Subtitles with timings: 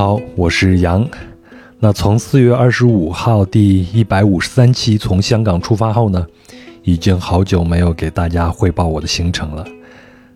[0.00, 1.06] 好，我是杨。
[1.78, 6.26] 那从四月二十五号第一百五十三期从香港出发后呢，
[6.84, 9.62] 已经好久没有给大家汇报我的行程了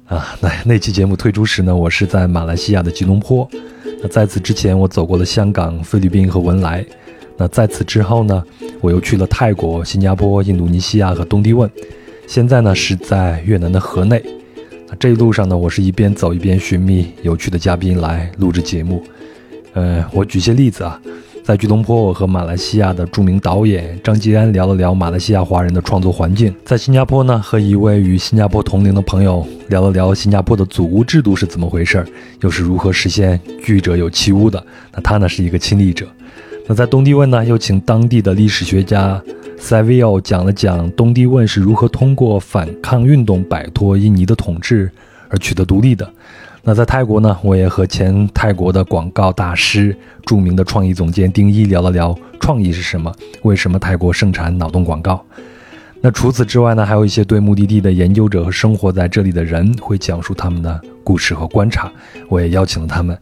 [0.04, 0.36] 啊。
[0.38, 3.48] 那那期节目推出时呢，我是在马来西亚的吉隆坡。
[4.02, 6.84] 那在此之前，我走过了香港、菲律宾和文莱。
[7.38, 8.44] 那在此之后呢，
[8.82, 11.70] 我又去了泰国、新加坡、印度尼西亚和东帝汶。
[12.26, 14.22] 现在呢，是在越南的河内。
[14.88, 19.02] 那这一路上呢，我是一边走一边寻觅有趣的嘉宾来录制节目。
[19.74, 21.00] 呃，我举些例子啊，
[21.42, 32.06] 在吉隆坡，我和马来西亚的著名导演张吉安聊了聊马来西亚华人的创作环境；在新加坡呢，和一位与新加坡同龄的朋友聊了聊新加坡的祖屋制度是怎么回事，
[32.40, 34.64] 又是如何实现居者有其屋的。
[34.92, 36.06] 那他呢是一个亲历者。
[36.66, 39.20] 那在东帝汶呢，又请当地的历史学家
[39.60, 44.90] Savio 讲了讲东帝汶是如何通过反抗运动摆脱印尼的统治
[45.28, 46.08] 而取得独立的。
[46.66, 55.22] 那在泰国呢，我也和前泰国的广告大师、著名的创意总监丁一聊了聊创意是什么，为什么泰国盛产脑洞广告。
[56.00, 61.92] 那除此之外呢，还有一些对目的地的研究者和生活在这里的人会讲述他们的故事和观察，
[62.30, 63.16] 我也邀请了他们。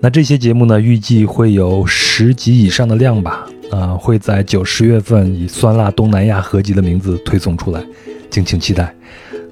[0.00, 7.82] 那这些节目呢，预计会有十集以上的量吧，啊，会在九十月份以酸辣东南亚合集的名字推送出来，
[8.28, 8.94] 敬请期待。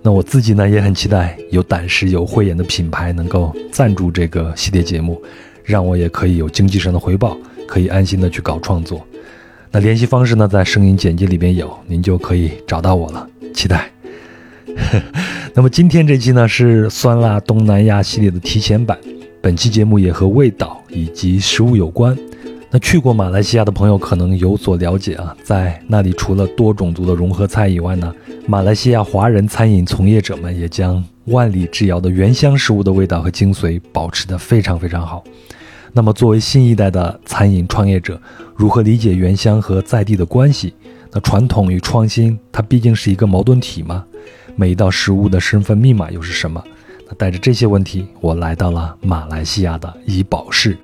[0.02, 5.20] 那我自己呢也很期待有胆识、有慧眼的品牌能够赞助这个系列节目，
[5.62, 9.06] 让我也可以有经济上的回报，可以安心的去搞创作。
[9.70, 13.28] 那联系方式呢，在声音简介里边有，您就可以找到我了。
[13.52, 13.90] 期待。
[15.54, 18.98] 那么今天这期呢是酸辣东南亚系列的提前版，
[19.42, 22.16] 本期节目也和味道以及食物有关。
[22.72, 28.14] 那去过马来西亚的朋友可能有所了解啊，在那里除了多种族的融合菜以外呢，
[28.46, 35.24] 马来西亚华人餐饮从业者们也将万里之遥的原乡食物的味道和精髓保持得非常非常好。
[35.92, 38.20] 那么作为新一代的餐饮创业者，
[38.54, 40.72] 如何理解原乡和在地的关系？
[41.10, 44.04] 那传统与创新，它毕竟是一个矛盾体吗？
[44.54, 46.62] 每一道食物的身份密码又是什么？
[47.08, 50.78] 那带着这些问题，我来到了马来西亚的怡保市。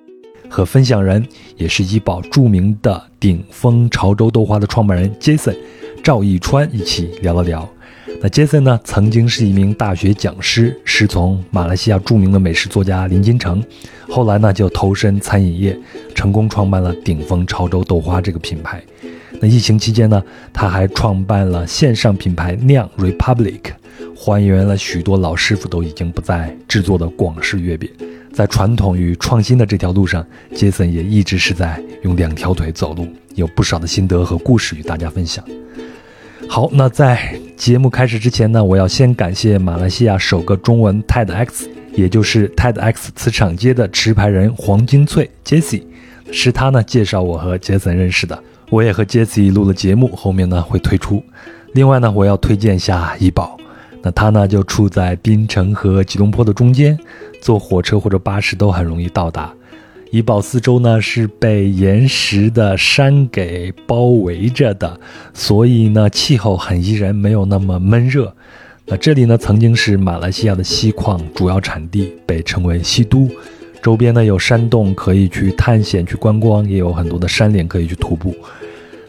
[0.49, 1.27] 和分享人
[1.57, 5.57] 也是怡宝著名的顶峰潮州豆花的创办人 Jason
[6.03, 7.69] 赵义川一起聊了聊。
[8.23, 13.63] 那 Jason 呢，曾经是一名大学讲师，师从马来西亚著名的美食作家林金城，
[14.09, 15.79] 后来呢就投身餐饮业，
[16.15, 18.83] 成功创办了顶峰潮州豆花这个品牌。
[19.39, 23.61] 那疫情期间呢，他还创办了线上品牌酿 Republic，
[24.15, 27.91] 还原了许多老师傅都已经不再制作的广式月饼。
[28.37, 30.23] 在传统与创新的这条路上，
[30.55, 35.43] 杰森也一直是在用两条腿走路，有不少的心得和故事与大家分享。
[36.47, 45.85] 好，那在节目开始之前呢，我要先感谢马来西亚首个中文 TEDx，也就是 TEDx 磁场街的持牌人黄金翠 Jesse，
[46.31, 48.39] 是他呢介绍我和杰森认识的。
[48.69, 51.25] 我也和 Jesse 录了节目，后面呢会推出。
[51.73, 53.57] 另外呢，我要推荐一下怡宝，
[54.07, 56.97] 那它呢就处在槟城和吉隆坡的中间。
[57.43, 59.53] 坐火车或者巴士都很容易到达。
[60.13, 65.01] 怡保四周呢是被岩石的山给包围着的，
[65.35, 68.33] 所以呢气候很宜人，没有那么闷热。
[68.87, 73.29] 那这里呢曾经是马来西亚的锡矿主要产地，被称为锡都。
[73.83, 78.33] 周边呢有山洞可以去探险去观光，也有很多的山岭可以去徒步。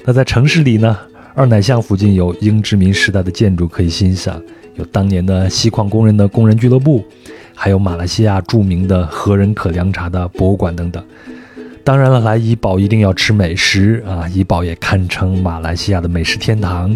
[0.04, 0.98] 那在城市里呢，
[1.36, 4.42] 二奶巷附近有英殖民时代的建筑可以欣赏，
[4.78, 7.04] 有当年的锡矿工人的工人俱乐部。
[7.60, 11.04] 还有马来西亚著名的何人可凉茶的博物馆等等。
[11.84, 14.28] 当然了，来怡保一定要吃美食啊！
[14.28, 16.96] 怡保也堪称马来西亚的美食天堂，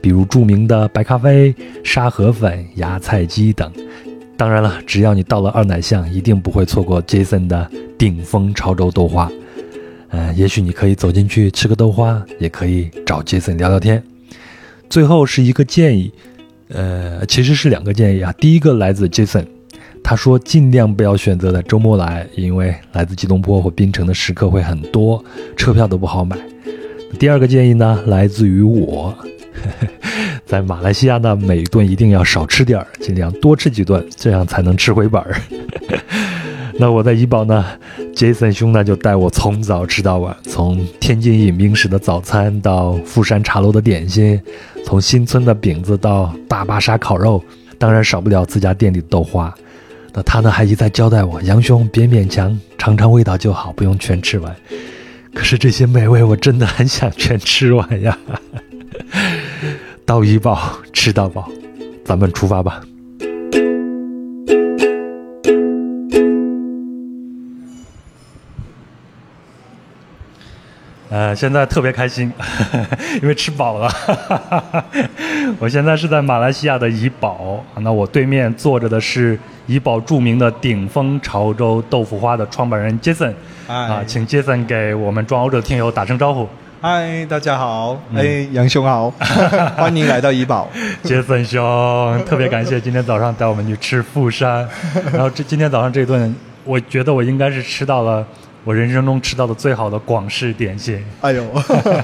[0.00, 1.54] 比如著名的白咖啡、
[1.84, 3.70] 沙河粉、芽菜鸡等。
[4.36, 9.30] 当然了，只要你到了二奶巷，一定不会错过 Jason 的顶峰潮州豆花。
[10.08, 14.02] 嗯，也许你可以走进去吃个豆花，也可以找 Jason 聊聊天。
[14.88, 16.10] 最后是一个建议，
[16.72, 18.32] 呃，其实是两个建议啊。
[18.38, 19.44] 第一个来自 Jason。
[20.02, 25.22] 他说：“尽量不要选择在周末来，因为来自吉隆坡或槟城的食客会很多，
[25.58, 26.38] 车票都不好买。”
[27.20, 29.14] 第二个建议呢，来自于我，
[30.46, 35.36] 在马来西亚呢，每顿一定要少吃点儿，尽量多吃几顿，这样才能吃回本儿。
[36.80, 37.62] 那我在怡保呢
[38.14, 44.40] ，Jason 兄呢就带我从早吃到晚，从天津饮冰室的早餐到富山茶楼的点心，
[44.86, 47.44] 从新村的饼子到大巴沙烤肉，
[47.76, 49.54] 当然少不了自家店里的豆花。
[50.14, 54.56] 那他呢还一再交代我，杨兄别勉强，尝尝味道就好，不用全吃完。
[55.34, 58.16] 可是这些美味我真的很想全吃完呀！
[60.06, 61.46] 到怡保吃到饱，
[62.06, 62.80] 咱们出发吧。
[71.10, 72.32] 呃，现在特别开心，
[73.20, 73.90] 因为吃饱了。
[75.58, 79.36] 我现在是在马来西亚的怡保，那我对面坐着的是
[79.66, 83.34] 怡保著名的顶峰潮州豆腐花的创办人 Jason。
[83.66, 86.48] 啊，请 Jason 给我们装欧洲的听友打声招呼。
[86.80, 89.10] 嗨，大家好，哎，杨兄好，
[89.76, 90.68] 欢迎来到怡宝。
[91.02, 94.68] Jason 兄，特别感谢今天早上带我们去吃富山，
[95.12, 96.32] 然后这今天早上这顿，
[96.64, 98.24] 我觉得我应该是吃到了。
[98.64, 101.44] 我人生中吃到的最好的广式点心，哎呦！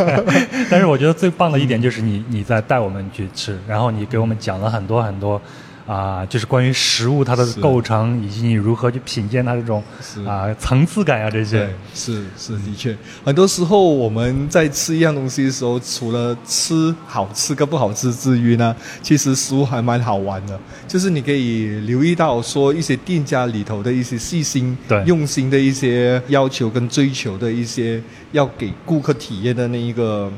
[0.71, 5.41] 但是我觉得最棒的一点就是你你在带我们去吃，然后你给我们讲了很多很多。
[5.87, 9.81] 啊，就是关于食物它的构成，以及你如何去品鉴它这种
[10.27, 11.69] 啊层次感啊这些。
[11.95, 20.59] 是是，的确，很多时候我们在吃一样东西的时候，除了吃好吃跟不好吃之余呢，其实食物还蛮好玩的。
[20.89, 28.03] 就是你可以留意到说一些店家里头的一些细心、对用心的一些要求跟追求的一些
[28.33, 30.29] 要给顾客体验的那一个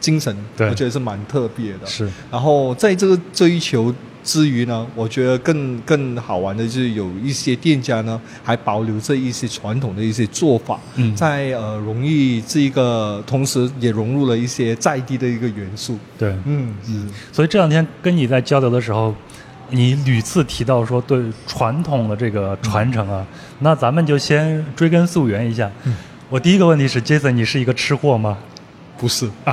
[0.00, 1.86] 精神，我觉得是蛮特别的。
[1.86, 3.94] 是，然后在这个追求。
[4.26, 10.80] 至于呢，我觉得更更好玩的就是有一些店家呢，还保留着一些传统的一些做法，
[11.14, 15.96] 在呃容易这一个，同时也融入了一些在地的一个元素。
[16.18, 17.08] 对，嗯嗯。
[17.30, 19.14] 所以这两天跟你在交流的时候，
[19.70, 23.24] 你屡次提到说对传统的这个传承啊，
[23.60, 25.70] 那咱们就先追根溯源一下。
[26.28, 28.36] 我第一个问题是，Jason，你是一个吃货吗？
[28.98, 29.52] 不是， 我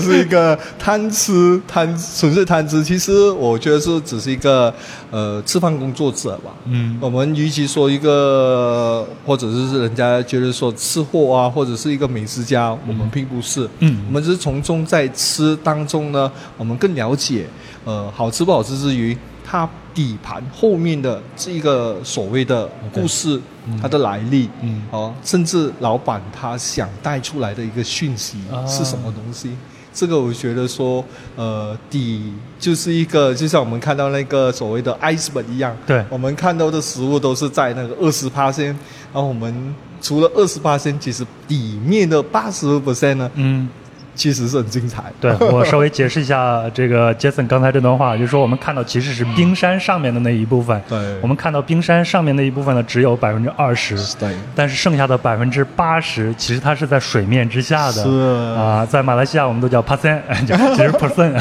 [0.00, 2.82] 是一个贪吃贪纯粹贪吃。
[2.82, 4.72] 其实我觉得是只是一个
[5.10, 6.50] 呃吃饭工作者吧。
[6.64, 13.68] 嗯，我们与其说一个，或者是人家觉得说吃货啊，或者是一个美食家，我们并不是。
[13.78, 17.46] 嗯，我们只是从中在吃当中呢，我们更了解
[17.84, 19.16] 呃好吃不好吃之余。
[19.48, 23.40] 它底盘后面的这一个所谓的故事，
[23.80, 24.50] 它的来历，
[24.90, 29.52] 哦，甚至老板他想带出来的一个讯息是什么东西？
[29.94, 31.02] 这个我觉得说，
[31.36, 38.66] 呃，底就是一个，就像我们看到那个所谓的 iceberg 一样，对，我们看到的食物都是在那个二十八线，
[39.14, 43.68] 然后我们除了二十八线，其实底面的八十 percent 呢，嗯。
[44.16, 45.04] 其实是很精彩。
[45.20, 50.82] 对我稍微解释一下，这个 Jason 刚才这段话，就是说我们看到其实是冰山上面的那一部分。
[50.88, 50.98] 对。
[51.20, 53.94] 我们看到冰山上面那一部分呢，只有百分之二十。
[54.18, 54.34] 对。
[54.54, 58.02] 但是剩下的百分之八十，其实它是在水面之下的。
[58.02, 58.10] 是。
[58.56, 61.38] 啊，在马来西亚我们都叫 percent， 其实 percent。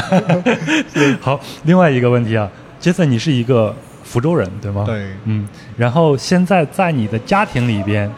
[1.21, 2.49] 好，另外一个问题啊
[2.81, 3.73] ，Jason，你是一个
[4.03, 4.83] 福州人对吗？
[4.85, 5.07] 对。
[5.23, 5.47] 嗯。
[5.77, 8.11] 然后现在在你的家庭里边。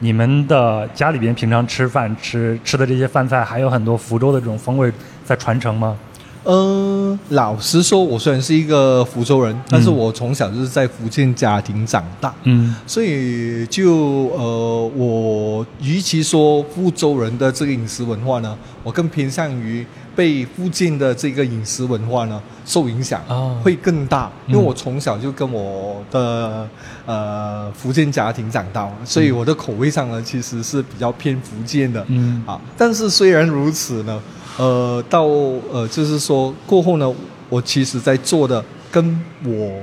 [0.00, 4.90] 你们的家里边平常吃饭吃吃的这些饭菜，还有很多福州的这种风味
[5.24, 5.96] 在传承吗？
[6.44, 13.92] 嗯，老实说，我虽然是一个福州人，但是我从小就是在福建家庭长大，嗯，所以就
[14.30, 19.86] 呃，我与其说福州人的这个饮食文化呢，我更偏向于。
[20.14, 23.22] 被附近的这个饮食文化呢受影响
[23.62, 26.68] 会更大，因为我从小就跟我的
[27.06, 32.04] 呃福建家庭长大，所以我的口味上呢其实是比较偏福建的。
[32.08, 34.20] 嗯啊，但是虽然如此呢，
[34.58, 37.14] 呃，到呃就是说过后呢，
[37.48, 39.80] 我其实在做的跟我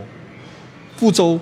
[0.98, 1.40] 福州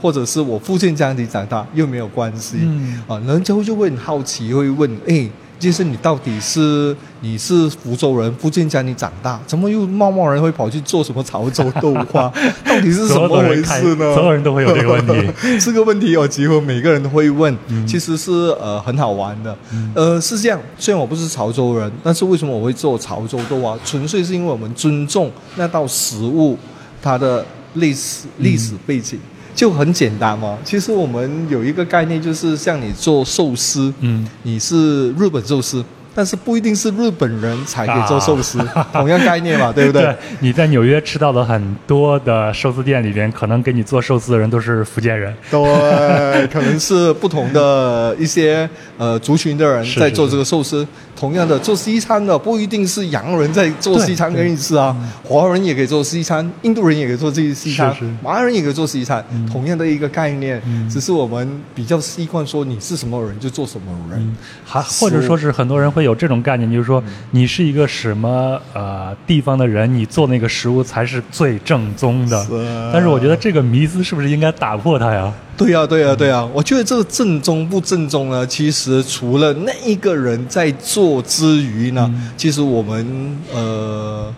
[0.00, 2.58] 或者是我福建家庭长大又没有关系。
[2.60, 5.28] 嗯啊，人家就会很好奇，会问哎。
[5.58, 12.32] 就是你到底是你是福州人，福建家里长大，怎么又贸贸然会跑去做什么潮州豆花？
[12.64, 14.14] 到底是什么回事呢？
[14.14, 15.32] 所有人都会有这个问题。
[15.58, 17.56] 这个问题有几乎每个人都会问。
[17.86, 19.56] 其实是呃很好玩的。
[19.94, 23.76] 呃是这样，虽然我不是潮州人，但是为什么我会做潮州豆花？
[23.84, 26.56] 纯粹是因为我们尊重那道食物
[27.02, 29.18] 它的历史历史背景。
[29.58, 35.84] 就很简单嘛，其实我们有一个概念，就是像你做寿司，嗯，你是日本寿司。
[36.14, 38.58] 但是不一定是日本人才可以做寿司，
[38.92, 40.14] 同样概念嘛，对不对？
[40.40, 50.86] 你在纽约吃到的很多的寿司店里边，可能给你做寿司的人都是福建人，对，可能是不同的一些呃族群的人在做这个寿司。
[51.16, 66.14] 同样的，做西餐的不一定是洋人在做西餐给你吃啊，华人也可以做西餐，印度人也可以做这些西餐，马来人也可以做西餐，同样的一个概念，只是我们比较习惯说你是什么人就做什么人，还或者说是很多人会有。
[66.18, 72.46] 这种概念，就是说你是一个什么呃地方的人，你做那个食物才是最正宗的。
[72.92, 75.32] 但是我觉得这个迷思是不是应该打破它呀？
[75.56, 76.44] 对呀，对呀，对呀。
[76.52, 78.46] 我觉得这个正宗不正宗呢？
[78.46, 84.34] 其实除了那一个人在做之余呢，其实我们呃，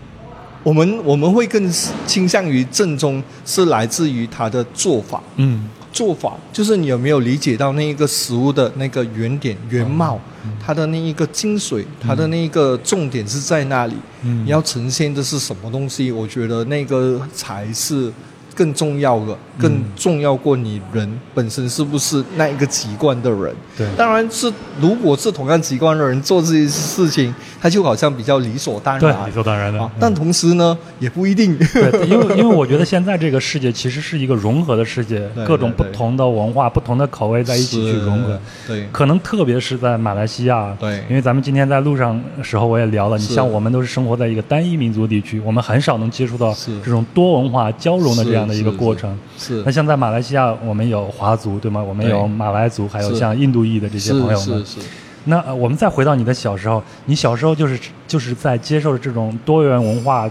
[0.63, 1.73] 我们我们会更
[2.07, 5.23] 倾向于正宗，是来自于他的做法。
[5.37, 5.69] 嗯。
[5.93, 10.19] 做法，就是你有没有理解到那一个食物的那个原点、原貌，
[10.65, 13.95] 它的那一个精髓，它的那一个重点是在那里？
[14.23, 16.11] 你要呈现的是什么东西？
[16.11, 18.13] 我觉得那个才是。
[18.61, 23.55] 更重要的，更重要过你人本身是不是那一个籍贯的人？
[23.75, 29.91] 对，当然是，如果是同样籍贯的人做这些事情，他就好像比较理所当然，对，理所当然的。
[29.99, 31.57] 但同时呢，也不一定。
[31.57, 38.39] 对，因为因为我觉得 现在这个世界其实是一个融合的世界，各种不同的文化、不同的口味在一起去融合。
[38.69, 40.77] 对，可能特别是在马来西亚。
[40.79, 49.19] 对，因为咱们今天在路上时候我也聊了，你像我们都是生活在一个单一民族地区，我们很少能接触到这种多文化交融的这样的一个过程。
[49.39, 51.83] 是，那像在马来西亚，我们有华族，对吗？
[51.83, 54.65] 我们有马来族，还有像印度裔的这些朋友们。
[54.65, 54.87] 是是。
[55.25, 57.79] 那我们再回到你的小时候，你小时候就是
[58.09, 60.29] 就是在接受这种多元文化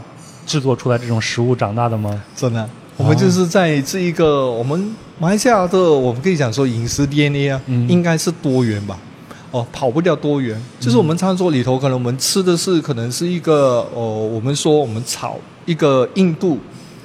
[0.48, 2.24] 制作出来这种食物长大的吗？
[2.36, 8.98] 真的，我们就是在这一个我们马来西亚的，我们可以讲说饮食 DNA 啊，应该是多元吧？
[9.52, 16.58] 哦，跑不掉多元，就是我们餐桌里头，可能我们吃的是可能是一个哦，我们说我们炒一个印度。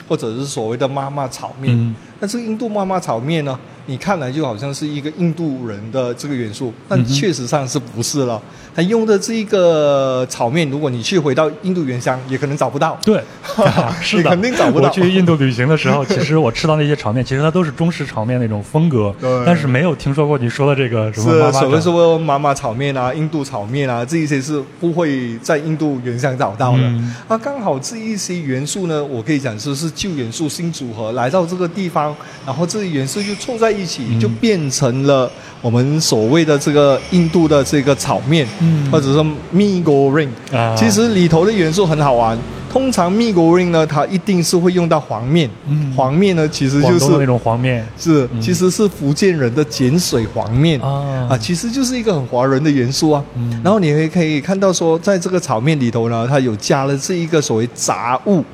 [0.08, 3.58] 或者是所谓的妈妈炒面，但是印度妈妈炒面呢？
[3.86, 8.40] 你看来就好像是一个印度人的这个元素，但确实上是不是了？
[8.74, 12.98] 他用的这一个炒面，如果你去回到印度原乡，也可能找不到。
[13.04, 13.22] 对，
[14.00, 14.88] 是的，肯定找不到。
[14.88, 19.14] 我去印度旅行的时候， 其实我吃到那些炒面，其实它都是中式炒面那种风格，
[19.44, 21.60] 但是没有听说过你说的这个什么妈妈。
[21.60, 26.82] 所谓说妈妈炒面啊，印度炒面啊，这一些是不会在印度原乡找到的。
[27.28, 32.16] 啊，刚好这一些元素呢，我可以讲说是旧元素新组合来到这个地方，
[32.46, 33.74] 然后这些元素就凑在。
[33.74, 35.28] 一起就变成了
[35.60, 38.46] 我们所谓的这个印度的这个炒面，
[38.90, 40.28] 或者说 mee goreng。
[40.76, 42.38] 其实里头的元素很好玩。
[42.72, 45.48] 通常 mee goreng 呢，它一定是会用到黄面。
[45.96, 53.22] 黄面呢，其实就是那种黄面，是其实是福建人的碱水黄面啊，啊，其实就是一个很华人的元素啊。
[53.62, 58.44] 然后你也可以看到说，在这个炒面里头呢，它有加了这一个所谓杂物。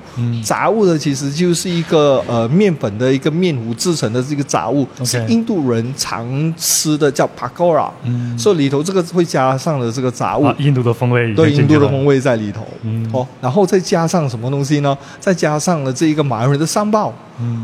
[0.43, 7.89] 杂物呢，其实就是一个呃面粉的一个面糊制成的这个杂物，是印度人常吃的叫 pakora，
[8.39, 12.67] 所以里头这个会加上了这个杂物，印度的风味，对印度的风味在里头。
[13.13, 14.97] 哦，然后再加上什么东西呢？
[15.19, 16.89] 再加上了这一个马来人的三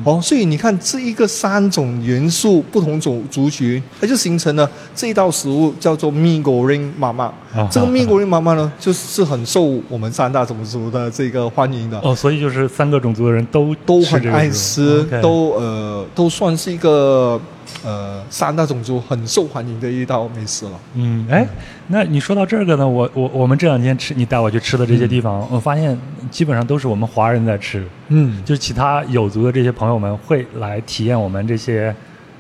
[0.05, 0.17] 宝。
[0.17, 7.33] 哦，所以你看这一个三种元素不同种族群，它就形成了这一道食物叫做 mee goreng 妈妈。
[7.71, 11.99] 这个 mee goreng 妈妈呢，就是很受我们三大种族的这个欢迎的。
[12.01, 17.41] 哦，所以就是三个种族的人都都很爱吃，都呃都算是一个。
[17.87, 20.73] 呃，三大种族很受欢迎的一道美食了。
[20.95, 21.47] 嗯，哎，
[21.87, 25.97] 那你说到这个呢，我我我们这两天吃，你带我去吃的这些地方，我发现
[26.29, 27.87] 基本上都是我们华人在吃。
[28.09, 31.95] 嗯，就是其他有族的这些朋友们会来体验我们这些。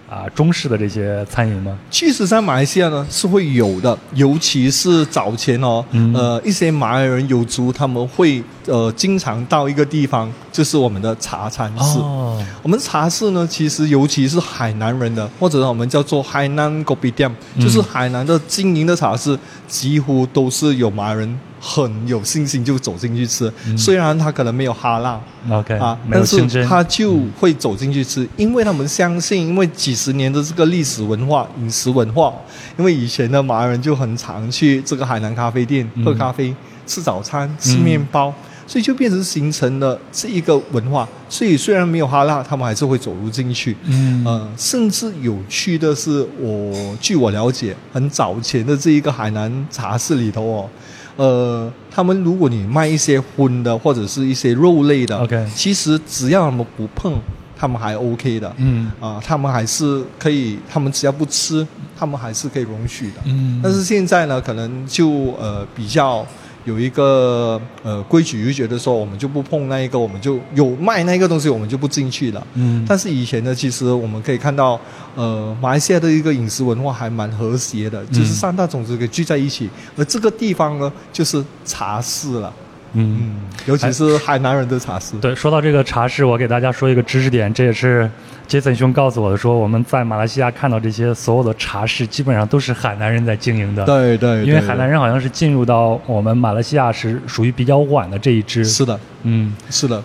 [0.08, 1.76] 啊，中式的这些餐饮吗？
[1.90, 5.84] 其实，在马来西亚呢是会有的，尤其是早前哦，
[6.14, 11.98] 呃，一些马来人有族他们会呃经常到一个地方，就是我们的茶餐室。
[11.98, 19.36] 哦，我们茶室呢，其实尤其是海南人的，或者我们叫做海南狗比店，就是海南的经营的茶室，
[19.66, 21.40] 几乎都是有马来人。
[21.68, 25.20] 很有信心就走进去吃，虽然他可能没有哈辣
[25.50, 32.32] ，OK 啊，但是他就会走进去吃，因为他们相信，因为几十年的这个历史文化、饮食文化，
[32.78, 36.54] 因为以前的马来人就很常去这个海南咖啡店喝咖啡、
[36.86, 38.32] 吃早餐、吃面包，
[38.64, 41.08] 所以就变成形成了这一个文化。
[41.28, 43.76] 所以虽然没有哈辣，他们还是会走入进去。
[43.86, 50.70] 嗯，呃，甚至有趣的是，我据我了解，很早前的这一个海南茶室里头哦。
[51.16, 57.14] 呃，他们如果你卖一些荤的或者是一些肉类的，OK，其实只要他们不碰，
[57.56, 61.66] 他们还 OK 的，嗯，啊，他们还是可以，他们只要不吃，
[61.98, 66.26] 他们还是可以容许的，嗯，但是现在呢，可能就呃比较。
[66.66, 72.46] 有一个呃规矩，就觉得说我们就不碰那一个，我们就有卖那个东西，我们就不进去了。
[72.54, 72.84] 嗯。
[72.86, 74.78] 但是以前呢，其实我们可以看到，
[75.14, 82.52] 呃，马来西亚的一个饮食文化还蛮和谐的，就是三大种族给聚在一起，而这个地方呢，就是茶室了。
[82.96, 83.36] 嗯。
[83.66, 85.16] 尤其是海南人的茶室。
[85.20, 88.10] 对，说到这个茶室，我给大家说一个知识点，这也是。
[88.46, 93.84] 杰森兄告诉我的说，我们在马来西亚看到这些所有的茶室，基本上都是海南人在经营的。
[93.84, 98.64] 对对，因为海南人好像是进入到我们马来西亚是属于比较晚的这一支。
[98.64, 100.00] 是的，嗯，是的。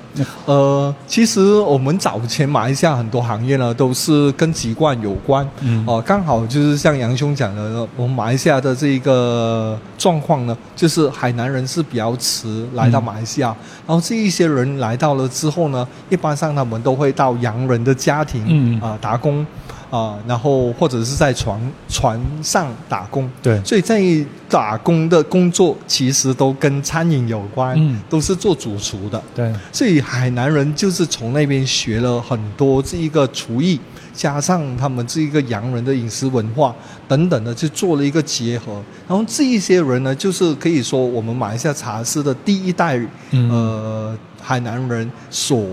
[0.48, 5.48] 呃，其实我们早前马来西亚很多行业呢，都是跟籍贯有关。
[5.62, 5.83] 嗯。
[5.86, 18.45] 哦，刚好就是像杨兄讲的，我们马来西亚的这一个状况呢，就是海南人是比较迟来到马来西亚，然后这一些人来到了之后呢，一般上他们都会到洋人的家庭。
[18.47, 18.71] 嗯。
[18.81, 19.45] 啊，打工，
[19.91, 24.01] 啊，然后或者是在船船上打工，对，所以在
[24.50, 33.79] 打工的工作其实都跟餐饮有关，嗯，都是做主厨的，对，所以海南人就是从那边学了很多这一个厨艺，
[34.21, 36.75] 加上他们这一个洋人的饮食文化
[37.07, 38.73] 等等的，就做了一个结合，
[39.07, 45.65] 然后这一些人呢，就是可以说我们马来西亚茶室的第一代，呃，海南人所。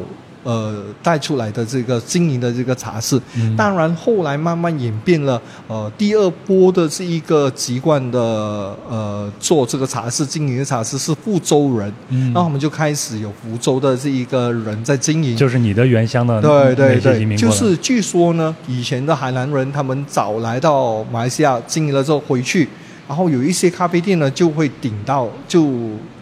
[0.48, 3.20] 呃，带出来的这个经营的这个茶室，
[3.54, 5.38] 当然后来慢慢演变了。
[5.66, 8.18] 呃，第二波的这一个籍贯的
[8.88, 11.92] 呃做这个茶室经营的茶室是福州人，
[12.32, 22.66] 然后我们就开始有福州的这一个人在经营，就是你的原乡的对对对，就是据说呢，以前的海南人他们早来到马来西亚经营了之后回去。
[23.08, 25.72] 然后有一些咖啡店呢，就会顶到，就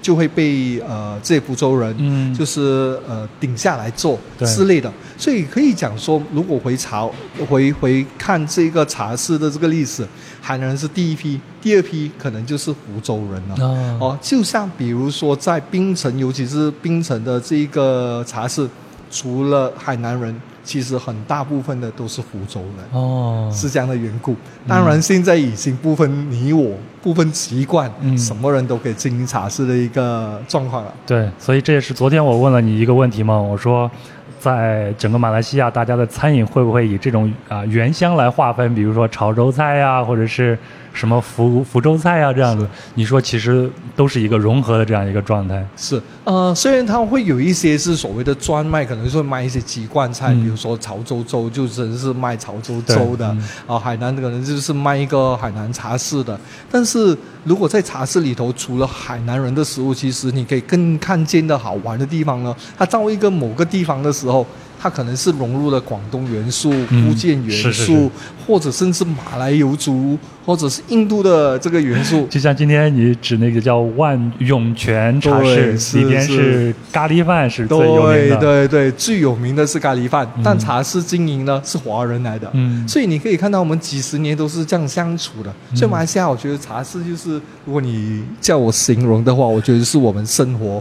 [0.01, 4.91] 就会被呃这些福州人，嗯，就是呃顶下来做之类的。
[5.19, 7.13] 所以可以讲说，如果回潮
[7.51, 10.07] 回回看这个茶室的这个历史，
[10.41, 13.99] 海南人是第一批，第二批可能就是福州人了。
[13.99, 18.69] 哦，就像比如说在槟城，尤其是槟城的这一个茶室，
[19.11, 20.41] 除了海南人。
[20.67, 24.35] 其实很大部分的都是福州人哦，是这样的缘故。
[24.69, 30.93] 当然，现在已经不分你我，不分籍贯，嗯，什么人都可以经营茶室的一个状况了。
[31.07, 33.91] 对，所以这也是昨天我问了你一个问题嘛，我说。
[34.39, 38.73] 在整个马来西亚，大家的餐饮会不会以这种啊原乡来划分？
[38.77, 40.57] 比如说潮州菜呀，或者是
[40.97, 42.67] 什么福福州菜啊这样子？
[42.95, 45.63] 你说其实都是一个融合的这样一个状态。
[45.77, 53.37] 是，呃，虽然它会有一些是所谓的专卖，可能说卖一些籍贯菜，比如说潮州粥就真是卖潮州粥的，
[53.67, 56.41] 啊，海南可能就是卖一个海南茶室的。
[56.71, 64.47] 但是如果在茶室里头，除了海南人的食物，其实你可以更看见的好玩的地方呢，它到一个某个地方的时候。
[64.87, 68.09] 它可能是融入了广东元素、福建元素，
[68.47, 72.25] 或者甚至马来游族，或者是印度的这个元素。
[72.31, 78.37] 就像今天你指那个叫万涌泉茶室，里边是咖喱饭是最有名的。
[78.37, 82.49] 对对对，最有名的是咖喱饭，但茶室经营呢是华人来的。
[82.55, 85.53] 嗯，所以你可以看到我们几十年都是这样相处的。
[85.75, 90.81] 所以马来西亚，我觉得茶室就是，如果你叫我形容的话，我觉得是我们生活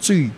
[0.00, 0.28] 最。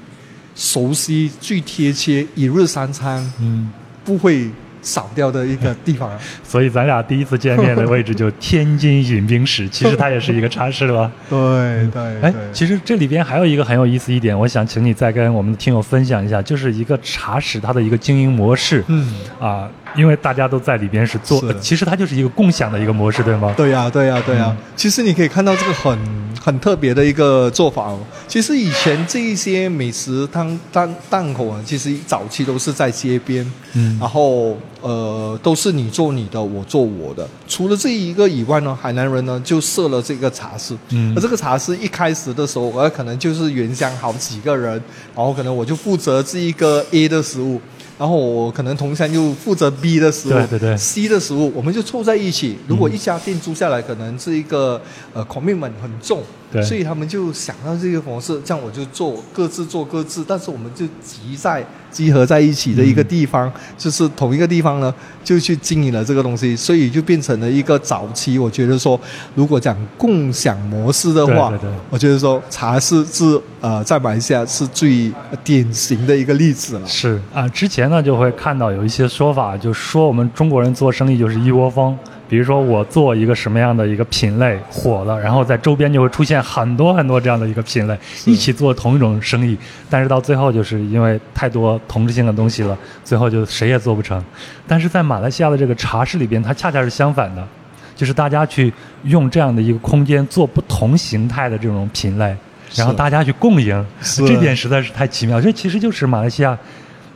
[0.56, 3.70] 熟悉最贴切一日三餐，嗯，
[4.04, 6.10] 不会少掉的一个地方。
[6.42, 11.12] 所以咱俩第一次见面的位置就天津饮冰室， 其实它也是一个茶室吧？
[11.28, 12.20] 对对。
[12.22, 18.82] 哎，其实这里边还有一个很有意思一点，我想请你再跟我们的听友分享一下，就是一个茶室它的一个经营模式。
[18.88, 19.68] 嗯啊。
[19.96, 23.54] 因为大家都在里边是做，其实它就是一个共享的一个模式，对吗？
[23.56, 24.54] 对呀，对呀，对呀。
[24.76, 25.98] 其实你可以看到这个很
[26.40, 27.98] 很特别的一个做法哦。
[28.28, 37.26] 其实以前这一些美食摊档档口啊，其实早期都是在街边，嗯，然后呃都是你做你的，我做我的。
[37.48, 44.72] 除了这一个以外呢，海南人呢就设了这个茶室，嗯，而这个茶室一开始的时候，我可能就是原乡好几个人，
[45.14, 47.60] 然后可能我就负责这一个 A 的食物。
[47.98, 52.58] 然后我可能同乡就负责 B 的食物，对对对，C 的食物，我们就凑在一起。
[52.68, 54.80] 如果一家店租下来，可能是一个
[55.14, 56.22] 呃 commitment 很重，
[56.62, 68.38] 所以他们就想到这个模式，这样我就做各自做各自，但是我们就集在集合在一起的一个地方，就是同一个地方呢，就去经营了这个东西，所以就变成了一个早期。
[68.38, 69.00] 我觉得说，
[69.34, 71.50] 如果讲共享模式的话，
[71.88, 75.10] 我觉得说茶是是呃在马来西亚是最
[75.42, 76.86] 典型的一个例子了。
[76.86, 77.86] 是啊，之前。
[77.86, 81.96] 呢，就会看到有一些说法，就说我们中国人做生意就是一窝蜂。
[82.28, 89.56] 比如说我做一个什么样的一个品类火了，然后在周边就会出现很多很多这样的一个品类，一起做同一种生意。
[89.88, 94.22] 但是到最后就是因为太多同质性的东西了，最后就谁也做不成。
[94.66, 97.46] 但是在马来西亚的这个茶室里边，它恰恰是相反的，
[97.94, 98.72] 就是大家去
[99.04, 102.36] 用这样的一个空间做不同形态的这种品类，
[102.74, 105.40] 然后大家去共赢，这点实在是太奇妙。
[105.40, 106.58] 这其实就是马来西亚。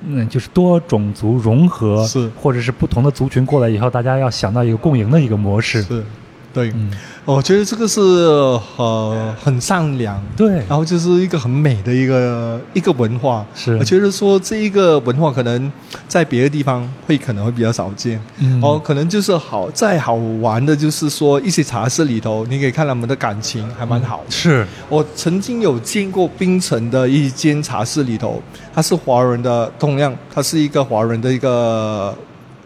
[0.07, 5.83] 嗯，就是多种族融合，是或者是不同的族群过来以后，大家要想到一个共赢的一个模式。
[5.83, 6.05] 是，
[6.53, 6.91] 对，嗯。
[7.27, 13.47] 我觉得这个是呃很善良，对，然后就是一个很美的一个一个文化。
[13.55, 15.71] 是，我觉得说这一个文化可能
[16.09, 18.21] 在别的地方会可能会比较少见。
[18.39, 24.25] 嗯，哦，可能就是好再好玩的，就是说一些茶室里头，你可以看他们的感情还蛮好。
[24.29, 28.43] 是我曾经有见过槟城的一间茶室里头，
[28.75, 32.17] 它是华人的，同样它是一个华人的一个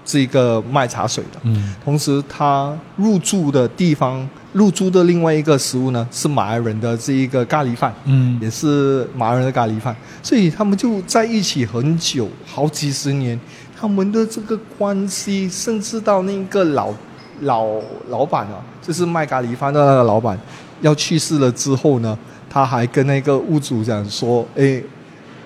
[0.04, 1.40] 是一个卖茶水的。
[1.42, 4.28] 嗯，同时他入住的地方。
[4.54, 13.36] 入住的另外一个食物呢，是马来人的这一个咖喱饭，嗯，也是马来人的咖喱饭，所以他们就在一起很久，好几十年。
[13.76, 16.94] 他们的这个关系，甚至到那个老
[17.40, 17.66] 老
[18.08, 20.38] 老板啊，就是卖咖喱饭的那个老板，
[20.82, 22.16] 要去世了之后呢，
[22.48, 24.80] 他还跟那个屋主讲说：“哎，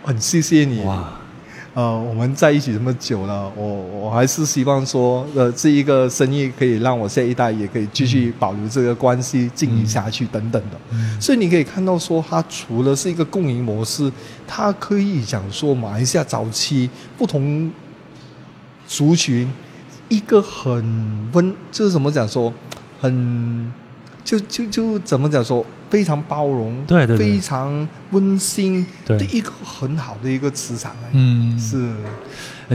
[0.04, 1.17] 很谢谢你。”哇。
[1.78, 11.20] 呃，我们在一起这么久了，我我还是希望说，呃，这一个生意可以让我下一代也可以继续保留这个关系经营下去等等的。
[11.20, 14.10] 所以你可以看到说，它除了是一个共赢模式，
[14.44, 17.70] 它可以讲说马来西亚早期不同
[18.88, 19.48] 族群
[20.08, 22.52] 一个很温，就是怎么讲说，
[23.00, 23.72] 很
[24.28, 25.64] 就就就怎么讲说。
[25.90, 30.92] 非常包容，对对，非常温馨对一个很好的一个磁场。
[31.12, 31.90] 嗯，是。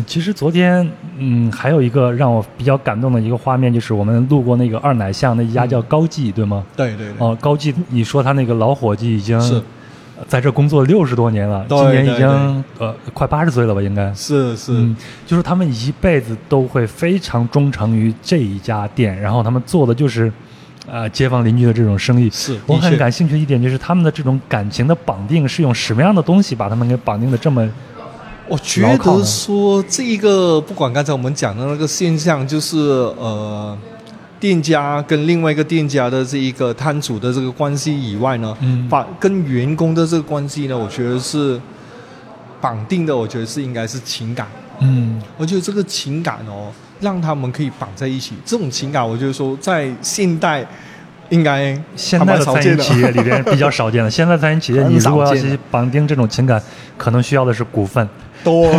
[0.08, 0.90] 其实昨天，
[1.20, 6.66] 嗯，还有一个让我比较感动的一个画面，就是我们路过那个二奶巷那一家叫高记，对吗？
[6.76, 7.14] 对对对。
[7.20, 9.40] 哦，高记，你说他那个老伙计已经
[10.28, 12.28] 在这工作六十多年了，今年已经
[12.80, 13.80] 呃快八十岁了吧？
[13.80, 14.84] 应该是是，
[15.28, 20.34] 就是他们一辈子都会非常忠诚于这一家店，然后他们做的就是。
[20.90, 27.68] 啊，街坊邻居的这种生意，是我很感兴趣一点，就是他们的这种感情的绑定是用什么样的东西把他们给绑定的这么？
[28.50, 33.78] 我觉得说这一个，不管刚才我们讲的那个现象，就是呃，
[34.38, 41.58] 店家跟另外一个店家的这一个摊主的这个关系以外呢，嗯，把跟员工的这个关系呢，我觉得是
[42.60, 44.46] 绑定的，我觉得是应该是情感，
[44.82, 46.70] 嗯，我觉得这个情感哦。
[47.04, 50.66] 让他们可以绑在一起，这种情感，我就是说，在现代
[51.30, 54.10] 应该现在的餐饮企业里边比较少见了。
[54.10, 56.62] 现在餐饮企业，你如果要去绑定这种情感，
[56.98, 58.08] 可能需要的是股份
[58.44, 58.70] 多。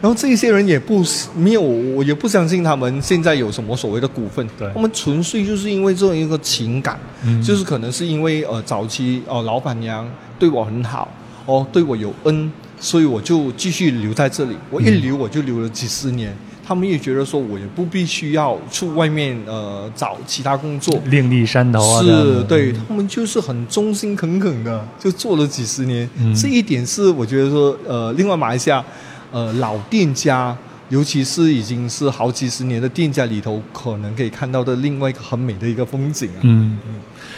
[0.00, 1.02] 然后这些人也不
[1.34, 4.46] 没有，我也不相信他们现在有什么所谓的股份。
[4.58, 6.98] 对，他们纯粹就是因为这样一个情感，
[7.42, 11.08] 就是可能是因为呃早期哦老板娘对我很好，
[11.46, 14.56] 哦对我有恩，所以我就继续留在这里。
[14.70, 16.36] 我一留我就留了几十年。
[16.66, 22.02] 他们也觉得说，我也不必须要去外面呃找其他工作，另立山头啊。
[22.02, 26.10] 是，对他们就是很忠心耿耿的，就做了几十年。
[26.34, 28.84] 这一点是我觉得说，呃，另外马来西亚
[29.30, 30.56] 呃老店家，
[30.88, 36.40] 尤其是已经是好几十年的店家里头，可能可以看到的另外一个很美的一个风景啊。
[36.42, 36.94] 嗯嗯。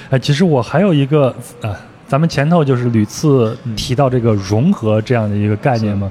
[0.09, 1.77] 哎，其实我还有一个呃，
[2.09, 6.11] 咱们前头就是屡次提到这个融合这样的一个概念嘛。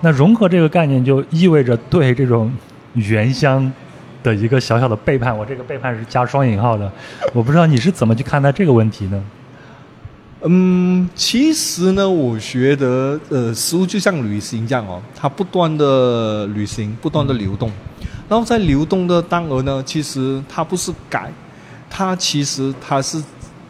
[0.00, 2.52] 那融合这个概念就意味着对这种
[2.94, 3.72] 原乡
[4.22, 5.36] 的一个小小的背叛。
[5.36, 6.90] 我这个背叛是加双引号的。
[7.32, 9.24] 我不知道你是怎么去看待这个问题呢？
[10.42, 17.70] 嗯，其实呢，我觉得呃，食物就像旅行一样哦，它不断的旅行，不断的流动。
[18.28, 21.32] 然后在流动的当额呢，其实它不是改，
[21.90, 23.22] 它其实它是。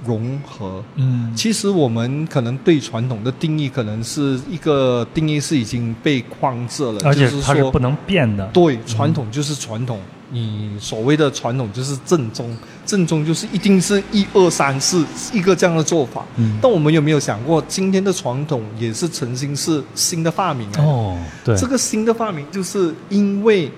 [0.08, 8.46] 融合，嗯，其实我们可能对传统的定义，可能是一个定义是已经被框着了，而且它是不能变的。
[8.46, 16.24] 对，传统就是传统，你所谓的传统就是正宗，正宗就是一定是一二三四一个这样的做法。
[16.36, 20.80] 嗯，但我们有没有想过，今天的传统也是曾经是新的发明啊？
[20.82, 23.70] 哦，对，这个新的发明就是因为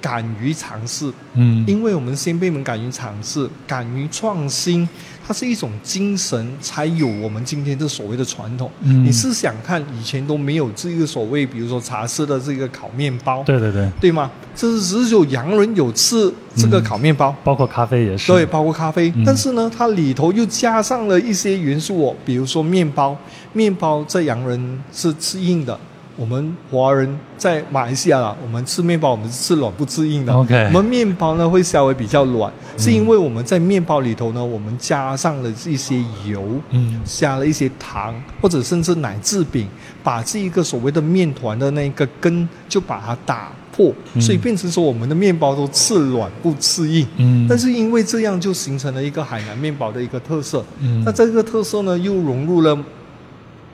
[0.00, 4.88] 敢于尝试，嗯，因为我们先辈们敢于尝试，敢于创新。
[5.26, 8.70] 它是一种精神，才有我们今天这所谓的传统。
[8.80, 14.30] 你是想看以前都没有这个所谓，比如说茶室的这个烤面包，对对对，对吗？
[14.54, 18.30] 这是只有洋人有吃这个烤面包，包括咖啡也是。
[18.30, 19.12] 对，包括咖啡。
[19.24, 23.16] 但是呢，它里头又加上了一些元素哦，比如说面包，
[23.52, 25.76] 面包在洋人是吃硬的。
[26.16, 30.32] 我们华人在马来西亚啦，我们吃面包，我们是吃软不吃硬的。
[30.32, 39.68] OK，我们面包呢会稍微比较软，是因为我们在面包里头呢，我们加上了一些油，嗯，加了一些糖，或者甚至奶制品，
[40.02, 47.06] 把这一个所谓的面团的那个根就把它打破，所以变成说我们的面包都吃软不吃硬。
[47.18, 50.64] 嗯，但是因为这样就形成了一个海南面包的一个特色。
[50.80, 52.78] 嗯，那这个特色呢又融入了。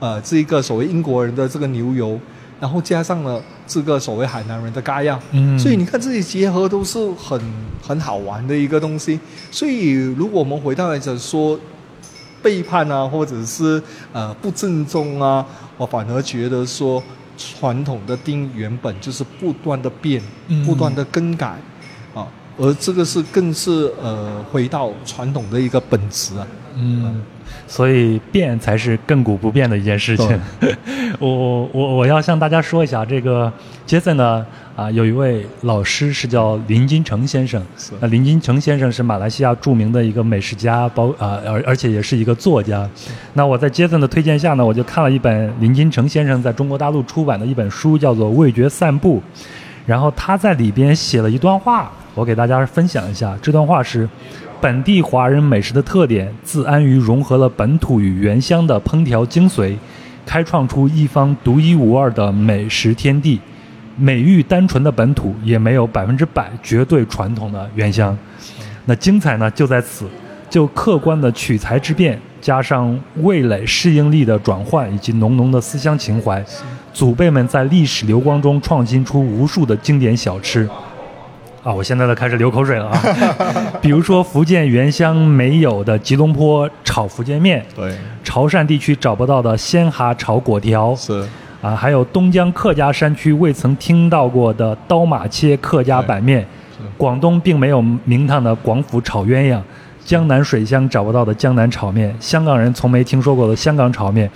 [0.01, 2.19] 呃，这一个所谓英国人的这个牛油，
[2.63, 7.41] 然后加上了这个所谓海南人的嘎样，嗯，所以你看这些结合都是很
[7.83, 9.19] 很好玩的一个东西。
[9.51, 11.59] 所以如果我们回到来讲说
[12.41, 15.45] 背叛啊，或者是呃不正宗啊，
[15.77, 17.03] 我反而觉得说
[17.37, 20.23] 传统的定原本就是不断的变，
[20.65, 21.59] 不断的更改
[22.15, 26.47] 啊，而这个是更是呃回到传统的一个本质啊，
[26.77, 27.21] 嗯。
[27.67, 30.41] 所以变才是亘古不变的一件事情。
[31.19, 33.53] 我我我要向大家说一下，这个
[33.87, 37.63] 杰森呢啊，有一位老师是叫林金城先生。
[38.01, 42.89] 那林金城先生是马来西亚著名的一个美食家，包啊而而且也是一个作家。
[43.35, 49.19] 那我在杰森的推荐下呢，我就看了一本林金城先生在中国大陆出版的一本书，叫做《味觉散步》。
[49.85, 53.37] 然后他在里边写了一段话，我给大家分享一下。
[53.43, 54.09] 这段话是：
[54.63, 59.75] 本地华人美食的特点，自安于融合了本土与原乡的烹调精髓，
[60.25, 63.41] 开创出一方独一无二的美食天地。
[63.97, 68.17] 美誉单纯的本土，也没有百分之百绝对传统的原乡。
[68.85, 70.07] 那精彩呢，就在此，
[70.49, 76.41] 就客观的取材之变，加上味蕾适应力的转换，以及浓浓的思乡情怀。
[76.93, 80.69] 祖辈们在历史流光中创新出无数的经典小吃，
[81.63, 83.01] 啊，我现在都开始流口水了啊！
[83.81, 87.95] 比如说福建原乡没有的吉隆坡炒福建面，对，
[88.25, 91.25] 潮汕地区找不到的鲜蛤炒粿条，是
[91.63, 96.45] 啊，还有东江客家山区未曾听到过的刀马切客家板面，
[96.97, 99.61] 广东并没有名堂的广府炒鸳鸯，
[100.05, 104.29] 江南水乡找不到的江南炒面，香港人从没听说过的香港炒面。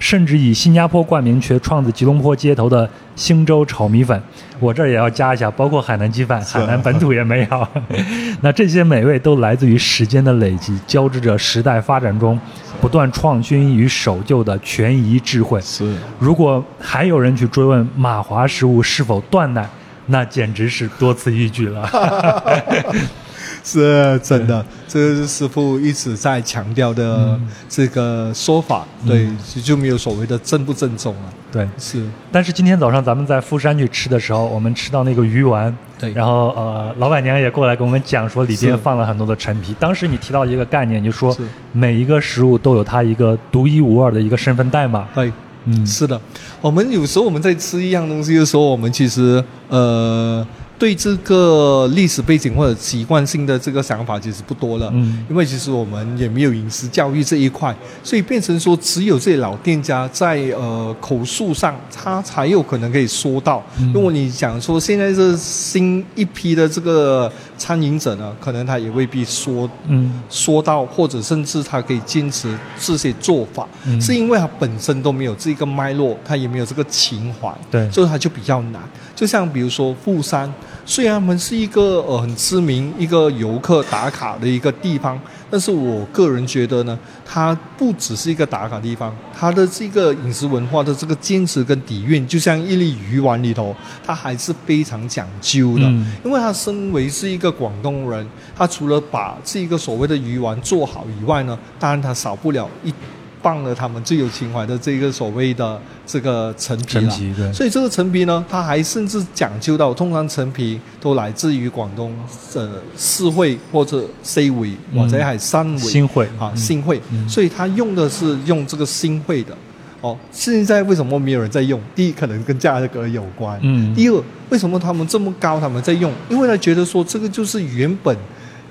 [0.00, 4.20] 甚至以新加坡冠名却创自吉隆坡街头的星洲炒米粉，
[4.58, 7.68] 我这儿也要加一下，包括海南鸡饭，海南本土也没有。
[8.40, 12.40] 那这些美味都来自于时间的累积，交织着时代发展中
[12.80, 15.60] 不断创新与守旧的权宜智慧。
[15.60, 19.68] 是，如果还有人去追问马华食物是否断奶，
[20.06, 21.86] 那简直是多此一举了。
[23.64, 29.28] 是真的，这是师傅一直在强调的这个说法，对，
[29.62, 31.32] 就没有所谓的正不正宗了。
[31.52, 32.02] 对，是。
[32.32, 39.74] 但是今天早上咱们在富山去吃的时候，我们吃到那个鱼丸，对，然后呃，老板娘也过来跟我们讲说里边放了很多的陈皮。
[39.78, 41.36] 当时你提到一个概念，就说
[41.72, 45.06] 每一个食物都有它一个独一无二的一个身份代码。
[45.14, 45.30] 对，
[45.66, 46.18] 嗯，是的。
[46.60, 50.46] 我们有时候我们在吃一样东西的时候，我们其实呃。
[50.80, 63.62] 对这个历史背景或者习惯性的这个想法其实不多了，嗯，因为其实我们也没有饮食教育这一块，所以变成说只有这些老店家在呃口述上，他才有可能可以说到。
[63.92, 67.30] 如果你讲说现在这新一批的这个
[67.60, 72.48] 餐饮者呢，可能他也未必说，嗯，说到或者甚至他可以坚持
[72.80, 73.68] 这些做法，
[74.00, 78.80] 是因为他本身都没有这个脉络，他也没有这个情怀，对，所以他就比较难。
[79.14, 80.50] 就像比如说富山。
[80.86, 93.74] 虽然我们是一个呃很知名一个游客打卡的一个地方，但是我个人觉得呢，它不只是一个打卡地方，它的这个饮食文化的这个坚持跟底蕴，就像一粒鱼丸里头，
[94.06, 95.84] 它还是非常讲究的。
[95.84, 96.06] 嗯。
[96.24, 102.94] 因为他身为是一个广东人，他除了把这个所谓的鱼丸做好以外呢，当然他少不了一。
[103.42, 106.98] 放了他们最有情怀的这个所谓的这个陈皮
[107.38, 112.14] 了，所以这个陈皮呢，它还甚至讲究到，通常陈皮都来自于广东
[112.54, 119.56] 呃四会或者 C 尾或者还三尾新会啊新会，所以它用的是用这个新会的。
[120.02, 121.80] 哦，现在为什么没有人在用？
[121.94, 126.12] 第一，可能跟价格有关；嗯，第二，为什么他们这么高，他们在用？
[126.28, 128.16] 因为他觉得说这个就是原本。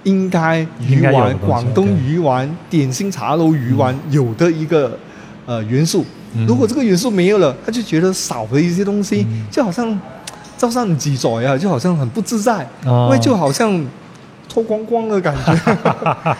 [0.04, 4.98] 应该鱼丸，广东鱼丸、点心茶楼鱼丸有的一个
[5.46, 6.06] 呃元素。
[6.48, 10.00] 如果这个元素没有了，他就觉得少了一些东西，就好像
[10.58, 13.84] 照上几爪呀，就好像很不自在，因为就好像
[14.48, 15.54] 脱光光的感觉，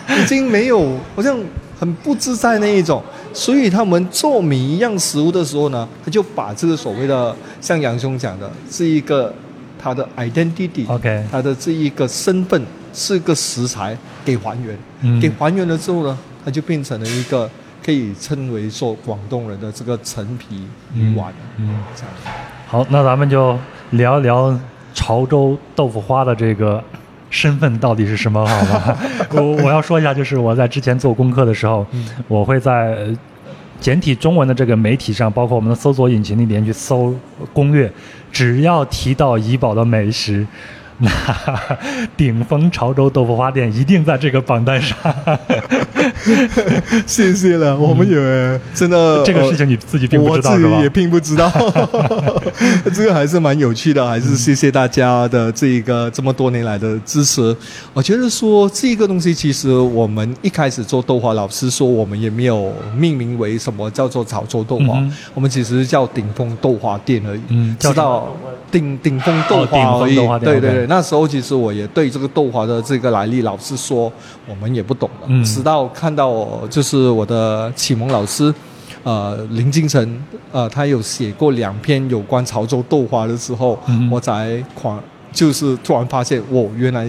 [0.16, 1.36] 已经没有，好像
[1.78, 3.02] 很不自在那一种。
[3.34, 9.34] 所以他们做每一样食物的时候呢，他就把这个所谓的像杨兄讲的，是一个
[9.76, 12.62] 他的 identity，OK，他的这一个身份。
[12.92, 17.48] 是个食材给还原，给还原了之后呢，它就变成了一个
[17.84, 21.32] 可以称为说广东人的这个陈皮鱼丸。
[21.56, 22.10] 嗯，这样。
[22.66, 23.58] 好，那咱们就
[23.90, 24.58] 聊一聊
[24.94, 26.82] 潮州豆腐花的这个
[27.30, 28.98] 身份到底是什么， 好吧？
[29.30, 31.86] 我我要说一下，就是我在之前做功课的时候，
[32.28, 33.08] 我会在
[33.80, 37.14] 简体中文的这个媒体上，包括我们的搜索引擎里面去搜
[37.52, 37.90] 攻略，
[38.30, 40.46] 只要提到怡宝的美食。
[41.00, 41.78] 那
[42.16, 44.96] 顶峰潮州豆腐花店一定在这个榜单上。
[47.06, 50.80] 谢谢了，我们也真的这个事情你自己并不知道是吧？
[50.82, 51.50] 也并不知道，
[52.94, 57.56] 这个还是蛮有趣的，还是谢谢大家的这个这么多年来的支持。
[57.94, 67.40] 我觉得说这个东西，其实我们一开始做豆花，老师说我们也没有命名为什么叫做潮州豆花，我们其实叫顶峰豆花店而已。
[67.48, 68.28] 嗯，知道
[68.70, 70.16] 顶顶峰豆花而已。
[70.40, 70.86] 对对对。
[70.90, 74.12] 那时候其实我也对这个豆花的这个来历，老实说
[74.48, 75.44] 我们也不懂的。
[75.44, 78.52] 直到看到就是我的启蒙老师，
[79.04, 83.78] 呃，林金城，呃，他有写过两篇有关潮州豆花的时候，
[84.10, 85.00] 我才狂
[85.32, 87.08] 就是突然发现，哦，原来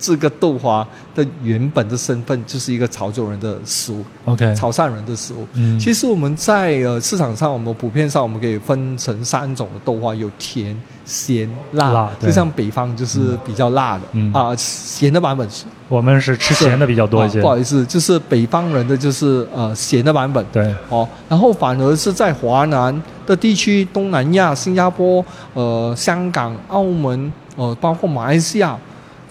[0.00, 5.46] 这个豆花的原本的身份就是一个潮州人的食物，OK，潮汕人的食物。
[5.52, 12.10] 嗯，其实我们在呃市场上，我们普遍上我们可以分成三种的豆花，有甜、咸、辣。
[12.18, 15.66] 就像北方就是比较辣的，嗯啊，咸的版本是。
[15.88, 17.42] 我们是吃咸的比较多一些。
[17.42, 20.42] 不好意思，就是北方人的就是呃咸的版本。
[20.50, 28.78] 对，哦，然后反而是在华南的地区，东南亚、新加坡、呃香港、澳门，呃包括马来西亚。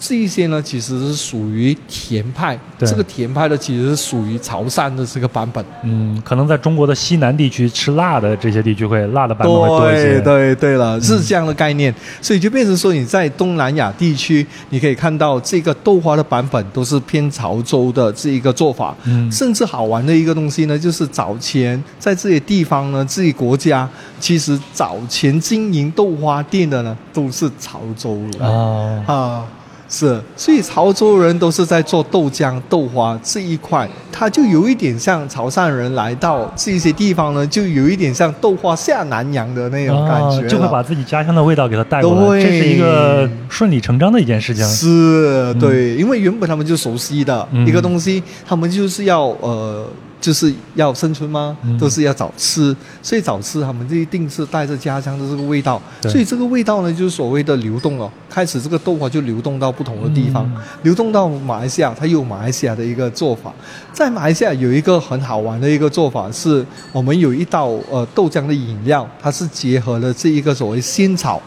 [0.00, 2.58] 这一些呢，其实是属于甜派。
[2.78, 5.62] 这个甜派呢其实是属于潮汕的这个版本。
[5.84, 10.18] 嗯，可能在中国的西南地区吃辣的这些地区会辣的版本会多一些。
[10.20, 11.94] 对对对了，是这样的概念。
[12.22, 18.96] 所以就变成说，你在东南亚地区，你可以看到这个豆花的版本都是偏潮州的这一个做法。
[19.04, 23.86] 嗯，甚至好玩的一个东西呢，就是早前在这些地方呢，自己国家
[24.18, 29.46] 其实早前经营豆花店的呢，都是潮州人啊啊。
[29.90, 44.64] 是，所以潮州人都是在做豆浆、豆花这一块，它就有一点像潮汕人来到这些地方呢，就有一点像豆花下南洋的那种感觉，就会把自己家乡的味道给它带过来，这是一个顺理成章的一件事情。
[44.64, 49.84] 是，对，因为原本他们就熟悉的一个东西，他们就是要呃。
[50.20, 51.56] 就是要生存吗？
[51.78, 58.10] 都是要找吃，所以找吃他们就一定是带着家乡的这个味道，所以这个味道呢，就是所谓的流动了。
[58.28, 60.48] 开始这个豆花就流动到不同的地方，
[60.82, 63.52] 流动到马来西亚，它有马来西亚的一个做法。
[63.92, 71.40] 在马来西亚有一个很好玩的一个做法，是我们有一道呃豆浆的饮料，它是结合了这一个所谓仙草，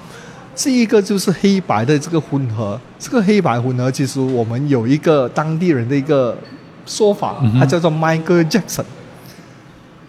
[0.55, 2.79] 这一个就是黑白的这个混合。
[2.97, 6.35] 这个黑白混合其实我们有一个当地人的一个。
[6.85, 8.83] 说法，他叫做 Michael Jackson，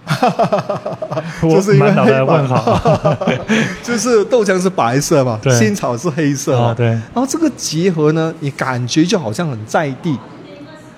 [1.42, 3.16] 就是满脑袋问号，
[3.82, 10.18] 就是豆浆是白色嘛， 仙草是黑色嘛，对，然后这个结合呢，你感觉就好像很在地。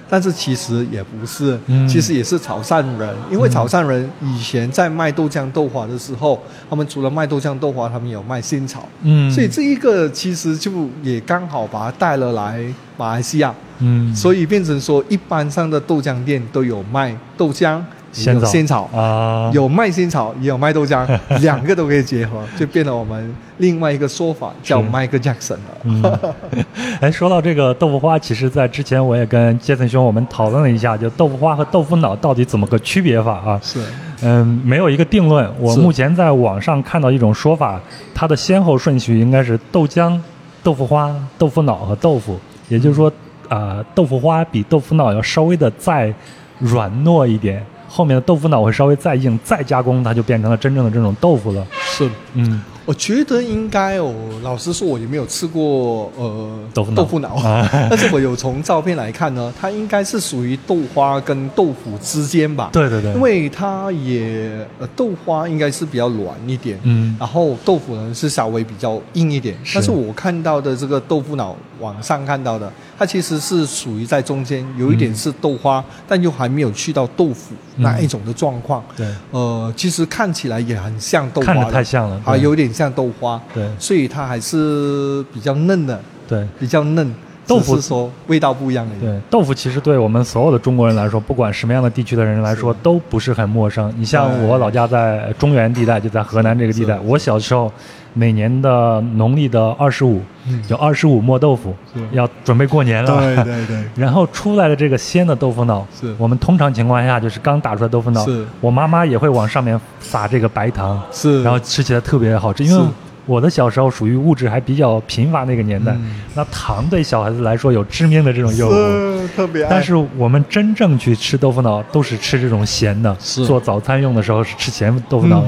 [0.09, 1.59] 但是其实也不是，
[1.89, 10.71] 其实也是潮汕人，因为潮汕人以前在卖豆浆豆花的时候，他们除了卖豆浆豆花，他们有卖仙草，嗯，所以这一个其实就
[11.03, 12.65] 也刚好把它带了来
[12.97, 17.81] 马来西亚，嗯，所以变成说一般上的豆浆店都有卖豆浆。
[18.13, 21.07] 仙草，仙草啊，有卖仙草，也有卖豆浆，
[21.43, 26.35] 两个都可以结合，就变了我们另外一个说法，叫 Michael Jackson 了。
[27.03, 33.61] 哎，说到这个豆腐花，其实，在之前我也跟杰森兄我们讨论了一下，就豆腐花和豆腐脑到底怎么个区别法啊？
[33.63, 33.81] 是，
[34.23, 35.47] 嗯，没有一个定论。
[35.61, 37.79] 我目前在网上看到一种说法，
[38.15, 40.19] 它的先后顺序应该是豆浆、
[40.63, 43.13] 豆腐花、豆腐脑和豆腐，也就是说，
[43.49, 46.13] 啊，豆腐花比豆腐脑要稍微的再
[46.59, 47.65] 软糯一点。
[47.89, 51.67] 后面的豆腐脑会稍微再硬，再加工，它就变成了真正的这种豆腐了。
[51.81, 52.63] 是，嗯。
[52.87, 57.37] 我觉得应该哦，老实说，我也没有吃过呃豆腐豆腐脑，
[57.91, 62.71] 但是我有从照片来看呢，它应该是属于豆花跟豆腐之间吧？
[62.73, 78.81] 对对对，因为它也呃豆花应该是比较软一点，嗯，然后豆腐呢是稍微比较硬一点，但是我看到的这个豆腐脑，网上看到的，它其实是属于在中间，有一点是豆花，但又还没有去到豆腐那一种的状况。
[78.97, 82.76] 对，呃，其实看起来也很像豆花，看太像了，啊，有点。
[82.77, 87.13] 像豆花，对，所以它还是比较嫩的，对，比较嫩。
[87.47, 93.93] 豆腐是说味道不一样的，对，豆腐其实对我们所有的中国人来说，不管什么样的地区的人来说，都不是很陌生。
[93.97, 97.71] 你像我老家在中原地带，就在河南这个地带，我小时候
[98.15, 100.21] 每年的农历的二十五，
[100.69, 101.73] 有二十五磨豆腐，
[102.11, 103.85] 要准备过年了，对对对。
[103.95, 106.13] 然后出来的这个鲜的豆腐脑，是。
[106.19, 108.45] 我们通常情况下就是刚打出来豆腐脑，是。
[108.61, 112.85] 我妈妈也会往上面撒这个白糖，是，然后吃起来特别好吃，因为。
[113.27, 115.95] 我的小时候属于物质还比较贫乏那个年代，
[116.35, 119.67] 那糖对小孩子来说有致命的这种诱惑，特别。
[119.69, 123.13] 但是我们真正去吃豆腐脑，都是吃这种咸的。
[123.17, 125.45] 做早餐用的时候是吃咸豆腐脑。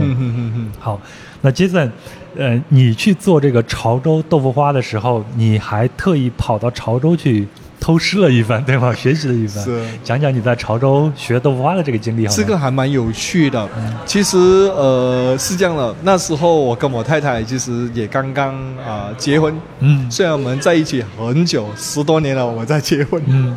[0.78, 1.00] 好，
[1.40, 1.90] 那杰森，
[2.36, 7.46] 呃，你去做这个潮州豆腐花的时候，你还特意跑到潮州去。
[7.88, 8.92] 偷师了一番，对吗？
[8.92, 13.67] 学习了一番，是讲讲你在潮州学豆腐花的这个经历这个还蛮有趣的。
[14.04, 14.37] 其实
[14.77, 19.58] 呃是这样的，那时候我跟我太太其实也刚刚啊结婚。
[19.79, 23.23] 嗯，虽然我们在一起很久，十多年了，我们在结婚。
[23.27, 23.56] 嗯，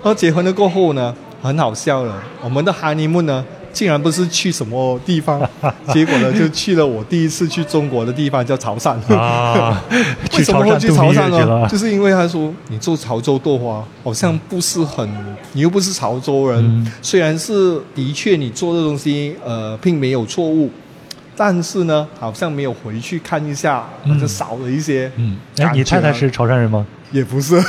[0.00, 3.44] 然后结婚了过后呢，很好笑了，我们的 honeymoon 呢。
[3.72, 5.40] 竟然不是去什么地方，
[5.92, 8.94] 结果呢就去了我第一次去中国的地方，叫潮汕。
[9.14, 9.82] 啊，
[10.36, 11.66] 为什么会去潮汕呢？
[11.68, 15.08] 就是因为他说你做潮州豆花好像不是很，
[15.52, 20.70] 你又不是潮州人，虽然是的确你做的东西呃并没有错误，
[21.36, 25.10] 但是呢，好像没有回去看一下，好像少了一些。
[25.16, 26.86] 嗯，哎，你太太是潮汕人吗？
[27.12, 27.60] 也不是，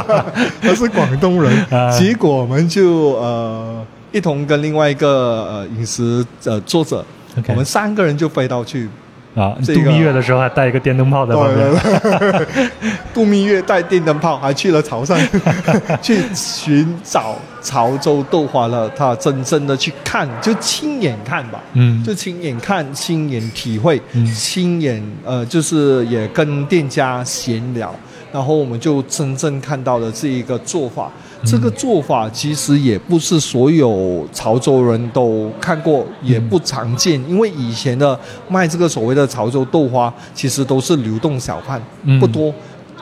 [0.62, 1.66] 他是广东人。
[1.98, 3.86] 结果我们就呃
[4.16, 5.08] 一同跟另外一个
[5.50, 7.04] 呃饮食呃作者，
[7.48, 8.88] 我们三个人就飞到去。
[9.34, 12.70] 啊，度蜜月的时候还带一个电灯泡在旁边。
[13.12, 15.20] 度蜜月带电灯泡，还去了潮汕，
[16.00, 18.88] 去寻找潮州豆花了。
[18.96, 21.60] 他真正的去看，就亲眼看吧。
[21.74, 24.00] 嗯，就亲眼看，亲眼体会，
[24.34, 27.94] 亲眼呃，就是也跟店家闲聊，
[28.36, 31.10] 然后我们就真正看到了这一个做法。
[31.42, 37.14] 这个做法其实也不是所有潮州人都看过，也不常见。
[37.26, 41.80] 因为以前的卖这个所谓的潮州豆花，其实都是流动小贩，
[42.20, 42.52] 不多。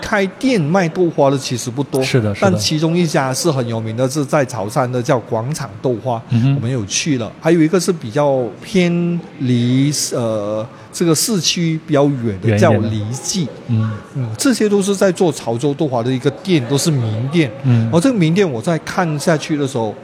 [0.01, 7.31] 开店卖豆花的其实不多，是的，但其中一家是很有名的，是在潮汕的，叫广场豆花，我们有去了。
[7.41, 17.51] 还有一个是比较偏离呃这个市区比较远的，叫黎记，嗯嗯，这些都是在做潮州豆花的一个店，都是名店。
[17.63, 19.95] 嗯，而这个名店我在看下去的时候，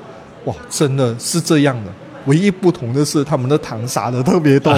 [0.44, 1.92] 哇，真的是这样的。
[2.26, 4.72] 唯一不同的是，他们的糖撒的特别多，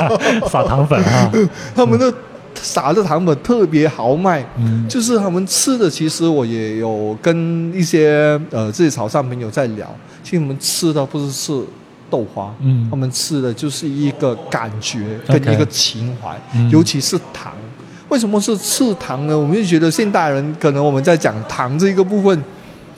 [0.48, 1.32] 撒糖粉啊，
[1.74, 2.12] 他们的。
[2.54, 9.88] 撒的糖粉特别豪迈，嗯，就是他们吃的，其实我也有跟一些呃自己潮汕朋友在聊，
[10.22, 11.64] 其实我们吃的不是吃
[12.10, 16.36] 豆花，嗯，他们吃的就是一个感觉跟一个情怀，
[16.70, 17.52] 尤其是糖。
[18.08, 19.38] 为什么是吃糖呢？
[19.38, 22.42] 我们就觉得现代人可能我们在讲糖这一个部分。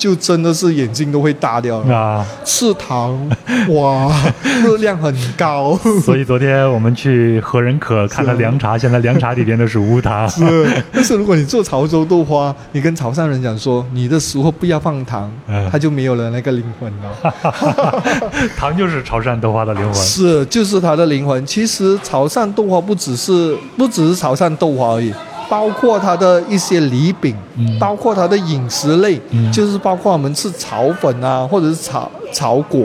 [0.01, 2.27] 就真的是眼睛都会大掉啊！
[2.43, 3.31] 吃糖
[3.69, 4.11] 哇，
[4.65, 5.79] 热量很高。
[6.03, 10.27] 所以昨天我们去何仁可看了凉茶，现在凉茶里边都是无糖。
[10.31, 15.31] 是，但是如果你做潮州豆花，你跟潮汕人讲说你的时候不要放糖，
[15.71, 18.03] 它就没有了那个灵魂了。
[18.57, 19.95] 糖就是潮汕豆花的灵魂。
[19.95, 21.45] 是，就是它的灵魂。
[21.45, 25.13] 其实潮汕豆花不只是不只是潮汕豆花而已。
[25.51, 27.37] 包括它的一些礼饼，
[27.79, 29.21] 包括它的饮食类，
[29.53, 32.81] 就是包括我们吃炒粉啊，或者是炒炒果，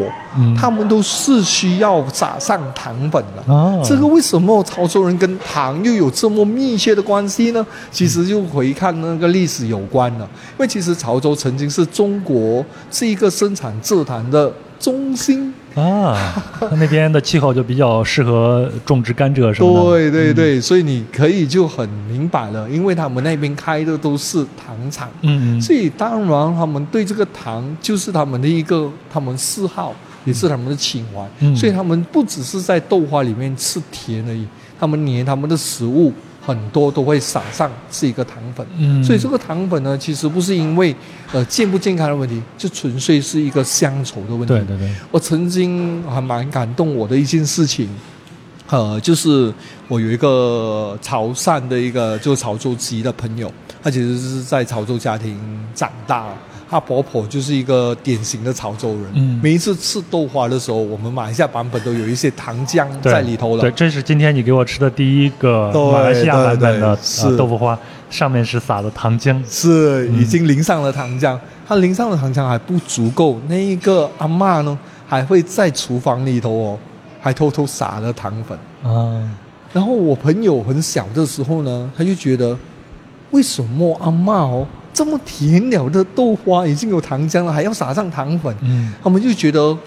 [0.60, 3.80] 他们都是需要撒上糖粉的。
[3.84, 7.64] 这个为什么潮州人跟糖又有这么密切的关系呢？
[7.92, 15.54] 其实就回看那个历史有关了，因为其实潮州曾经是中国是一个生产蔗糖的中心。
[15.76, 16.34] 啊，
[16.72, 19.84] 那边的气候就比较适合种植甘蔗，是吗？
[19.84, 34.48] 对对对，所以你可以就很明白了，因为他们那边开的都是糖厂，嗯嗯，所以当然他们对这个糖就是他们的一个他们嗜好，也是他们的情怀，嗯所以他们不只是在豆花里面吃甜而已，
[34.80, 36.14] 他们连他们的食物。
[36.46, 40.96] 很多都会撒上是一个糖粉，嗯，所以这个糖粉呢，其实不是因为
[41.32, 44.48] 呃健不健康的问题，就纯粹是一个乡愁的问题。
[44.48, 47.90] 对对对，我曾经还蛮感动我的一件事情，
[48.70, 49.52] 呃，就是
[49.88, 55.36] 我有一个潮汕的一个就潮州籍的朋友，他其实是在潮州家庭
[55.74, 56.28] 长大。
[56.70, 59.06] 她婆婆就是一个典型的潮州人。
[59.14, 63.62] 嗯，每一次吃豆花的时候，我们马来西亚版本都有一些糖浆在里头了。
[63.62, 66.98] 对，这是今天你给我吃的第一个马来西亚版本的
[67.38, 67.78] 豆腐花，
[68.10, 71.38] 上面是撒的糖浆，是已经淋上了糖浆。
[71.68, 76.80] 它淋上的糖浆还不足够，那一个阿妈呢，还会在厨房里头哦，
[77.20, 79.22] 还偷偷撒了糖粉啊。
[79.74, 82.58] 然后我朋友很小的时候呢，他就觉得，
[83.32, 84.66] 为什么阿妈哦？
[84.96, 89.78] 这么甜了的豆花已经有糖浆了，还要撒上糖粉，嗯，他们就觉得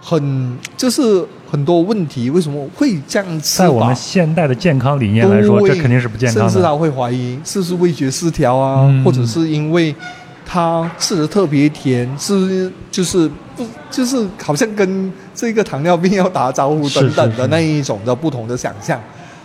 [0.00, 3.58] 很就是很多问题，为什么会这样吃？
[3.58, 6.48] 在我们现代的健康理念来说，这肯定是不健康的。
[6.48, 9.92] 甚至他会怀疑是不是味觉失调啊，或者是因为
[10.46, 19.00] 他吃的特别甜，是就是不就是好像跟这个糖尿病要打招呼等等的那一种的不同的想象。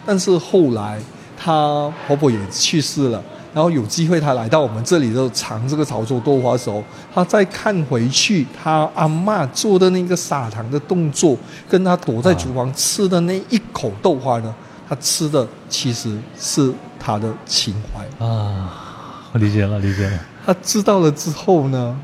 [0.06, 1.00] 但是后来，
[1.36, 3.20] 她婆婆也去世了。
[3.56, 6.84] 然后有机会，他来到我们这里的尝这个潮州豆花的时候，
[7.14, 11.38] 他再看回去他阿妈做的那个撒糖的动作，
[11.70, 14.54] 跟他躲在厨房吃的那一口豆花呢，
[14.90, 19.30] 他吃的其实是他的情怀啊！
[19.32, 20.20] 我理解了，理解了。
[20.46, 21.98] 他知道了之后呢，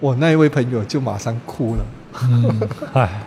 [0.00, 1.84] 我那一位朋友就马上哭了。
[2.22, 2.60] 嗯，
[2.92, 3.22] 哎，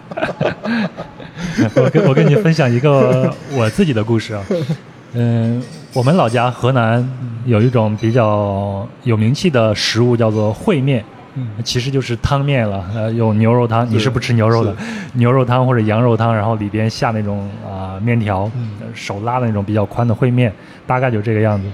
[1.75, 4.43] 我跟我跟你分享一个我自己的故事啊。
[5.13, 5.61] 嗯，
[5.93, 7.07] 我们老家河南
[7.45, 11.03] 有一种比较有名气的食物，叫做烩面，
[11.35, 14.75] 嗯，其实就是汤面了，呃，用牛肉汤，你是不吃牛肉的，
[15.13, 18.49] 牛肉汤或者羊肉汤，然后里边下那种啊面条，
[18.93, 20.53] 手拉的那种比较宽的烩面，
[20.85, 21.67] 大概就这个样子。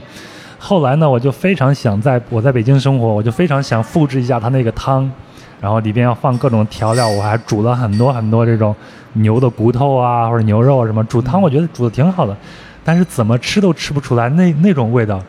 [0.59, 5.11] 后来呢，我就非常想在我在北京生活，我就非常想复制一下它那个汤。
[5.59, 8.75] 然后里边要放各种调料，我还煮了很多很多这种
[9.13, 12.35] 牛的骨头啊或者牛肉什么煮汤，我觉得煮的挺好的，
[12.83, 15.23] 但是怎么吃都吃不出来那那种味道。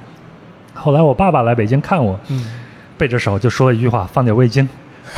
[0.73, 2.19] 后来我爸爸来北京看我，
[2.99, 4.69] 背着手就说了一句话：“放点味精。”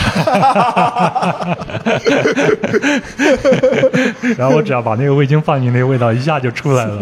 [4.37, 6.99] 然后我只要把那个味精放进，那个味道一下就出来了。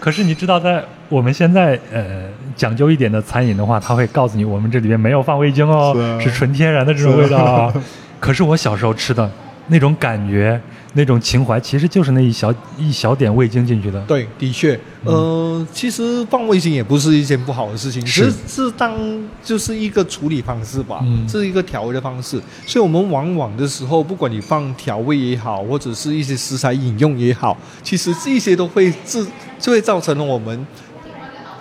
[0.00, 2.24] 可是你知道，在我们现在呃
[2.56, 7.72] 讲究一点的餐饮的话，他会告诉你，我们这里边没有放味精哦，是纯天然的这种味道。
[8.18, 9.30] 可是我小时候吃的
[9.68, 10.60] 那种感觉。
[10.94, 14.00] 那种情怀其实就是那一小一小点味精进去的。
[14.06, 18.94] 对，的确，呃，其实放味精也不是一件不好的事情，是是当
[19.42, 22.40] 就是一个处理方式吧，嗯，是一个调味的方式。
[22.66, 29.26] 所以我们往往的时候，不管你放调味也好，或者是一些食材饮用也好，其实这些都会自
[29.58, 30.66] 就会造成了我们。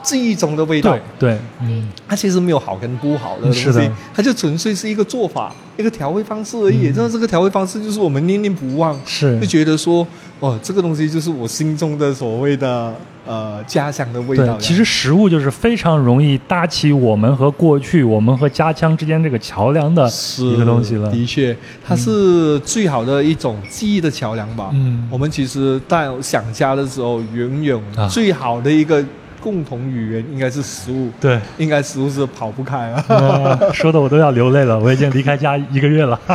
[0.04, 6.92] 记忆中的味道，对，嗯，它其实没有好跟不好的东西，它就纯粹是一个做法，一个调味方式而已。
[6.96, 10.06] 那这个调味方式就是我们念念不忘，是就觉得说，
[10.40, 12.94] 哦，这个东西就是我心中的所谓的
[13.26, 14.58] 呃家乡的味道。
[14.58, 21.12] 其实食物就是非常容易搭起我们和过去、我们和家乡之间这个桥梁的一个东西了。
[21.12, 21.56] 的确，
[21.88, 24.72] 它是最好的一种记忆的桥梁吧。
[24.74, 27.80] 嗯，我们其实在想家的时候，永远
[28.10, 29.04] 最好的一个。
[29.42, 33.04] 共同语言应该是食物，对，应该食物是跑不开啊。
[33.74, 36.20] 说的我都要流泪了，我已经离开家一个月了。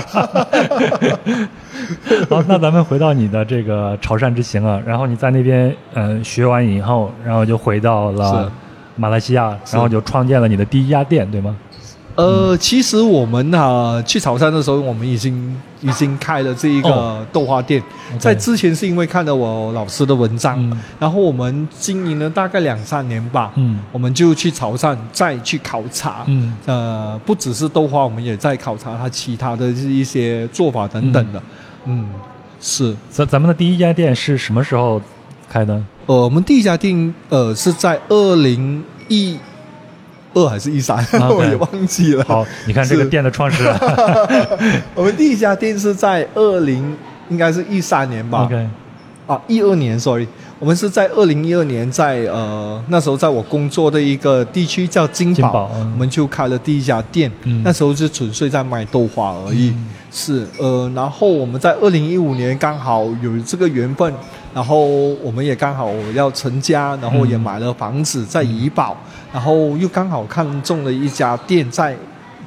[2.29, 8.51] 好，那咱们回到你的这个潮汕之行啊，然后你在那边嗯学完以后，然后就回到了
[8.97, 11.57] 马来西亚，然后就创建了你的第一家店，对吗？
[12.17, 17.83] 呃，其实我们哈去潮汕的时候，我们已经已经开了这一个豆花店。
[18.19, 20.59] 在之前是因为看了我老师的文章，
[20.99, 23.53] 然后我们经营了大概两三年吧。
[23.57, 26.25] 嗯，我们就去潮汕再去考察。
[26.27, 31.43] 嗯，呃，不只是豆花，我们也在考察它其他的一些做法等等的。
[31.85, 32.09] 嗯，
[32.61, 32.97] 是。
[33.11, 34.99] 咱咱们的第一家店是什么时候
[35.51, 35.75] 开的？
[36.07, 39.39] 呃，我们第一家店呃是在二零一。
[40.37, 41.03] 二还是一三，
[41.35, 42.23] 我也忘记了。
[42.25, 43.75] 好，你看这个店的创始人。
[44.95, 46.95] 我们第一家店是在二零，
[47.31, 48.45] 应该是一三年吧。
[48.45, 48.69] OK，
[49.27, 50.29] 啊，一二年，sorry，
[50.59, 57.33] 我们是在二零一二年，在呃那时候在我工作的一个地区叫金宝，我们就开了第一家店。
[57.65, 59.75] 那时候是纯粹在卖豆花而已。
[60.13, 64.13] 是，呃，然后我们在二零一五年刚好有这个缘分，
[64.55, 64.85] 然后
[65.23, 68.97] 我们也刚好要成家，然后也买了房子在怡保。
[69.37, 71.95] 然后又刚好看中了一家店在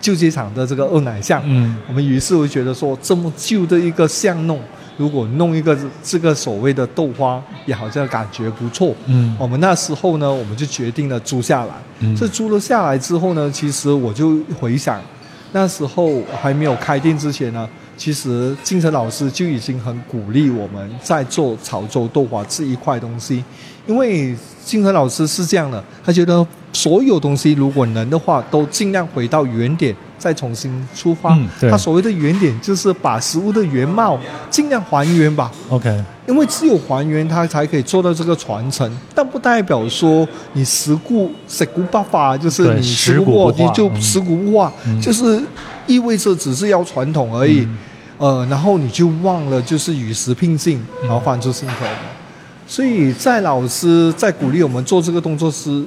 [0.01, 4.59] 旧街场的这个二奶巷，嗯，我们于是会觉得说这么旧的一个巷弄，
[4.97, 11.75] 如果弄一个这个所谓的豆花，也好像感觉不错，嗯，我们那时候呢，我们就决定了租下来。
[12.17, 14.99] 这租了下来之后呢，其实我就回想，
[15.51, 16.09] 那时候
[16.41, 17.69] 还没有开店之前呢，
[17.99, 23.43] 其实金城老师就已经很鼓励我们在做潮州豆花这一块东西，
[23.85, 24.33] 因为
[24.63, 26.47] 金城老师是这样的，他觉得。
[26.71, 31.35] 所有东西如果能的话，都尽量回到原点，再重新出发。
[31.61, 34.19] 他所谓的原点，就是把食物的原貌
[34.51, 35.51] 尽量还原吧。
[35.69, 35.89] OK，
[36.27, 38.87] 因为只有还原，它才可以做到这个传承。
[39.15, 44.71] 但不代表说你食故食古不化，就是你食古过你就食古不化，
[45.01, 45.41] 就是
[45.87, 47.67] 意味着只是要传统而已。
[48.19, 51.85] 呃，然后你就忘了就是与时并进，然后换出新口。
[52.67, 55.83] 所以在老师在鼓励我们做这个动作时。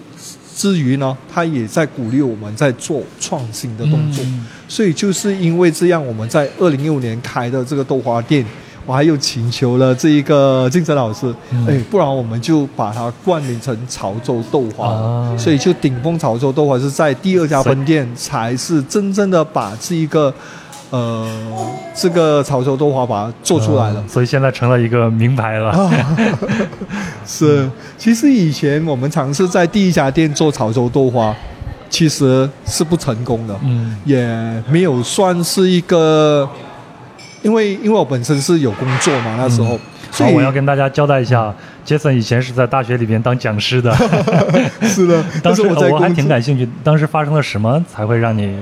[0.54, 4.22] 之余呢，他也在鼓励我们在做创新的动作，
[4.68, 8.44] 所以就是因为这样，我们在二零一五年开的这个豆花店，
[8.84, 11.34] 我还有请求了这一个竞争老师，
[11.66, 20.32] 哎，不然我们就把它冠名成潮州豆花，所以就顶峰潮州豆花是在第二家分店才是真正的把这一个。
[20.92, 21.26] 呃，
[21.94, 25.90] 这个潮州豆花把它做出来了，所以现在成了一个名牌了。
[27.24, 27.66] 是，
[27.96, 31.34] 其实以前我们尝试在第一家店做潮州豆花，
[31.88, 36.46] 其实是不成功的，嗯，也没有算是一个，
[37.40, 39.78] 因为因为我本身是有工作嘛，那时候，
[40.10, 41.54] 所以我要跟大家交代一下，
[41.86, 43.90] 杰森以前是在大学里边当讲师的，
[44.84, 48.54] 是的，当时我还挺感兴趣，当时发生了什么才会让你？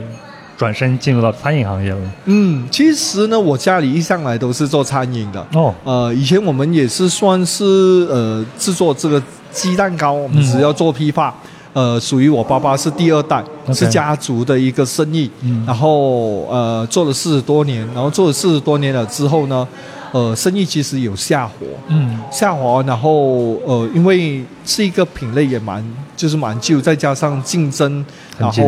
[0.61, 1.99] 转身进入到餐饮行业了。
[2.27, 5.41] 嗯，其实呢，我家里一向来都是做餐饮的。
[5.55, 7.65] 哦，呃，以前我们也是算是
[8.11, 11.35] 呃制作这个鸡蛋糕，我们只要做批发。
[11.73, 13.43] 呃，属于我爸爸是第二代，
[13.73, 15.31] 是家族的一个生意。
[15.41, 19.67] 嗯，然后呃做了四十多年，然后做了四十多年了之后呢，
[20.13, 21.55] 呃，生意其实有下滑，
[21.89, 25.85] 嗯，下滑，然后呃，因为是一个品类也蛮
[26.17, 28.05] 就是蛮旧，再加上竞争，
[28.39, 28.63] 然后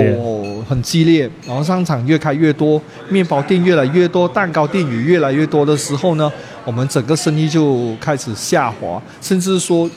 [0.69, 6.31] 很激烈，然后商场越开越多，面包店越来越多，蛋糕店也越来越多的时候呢，
[6.65, 9.91] 我们整个生意就开始下滑，甚至说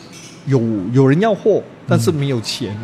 [0.47, 0.61] 有
[0.93, 2.75] 有人要货，但是没有钱，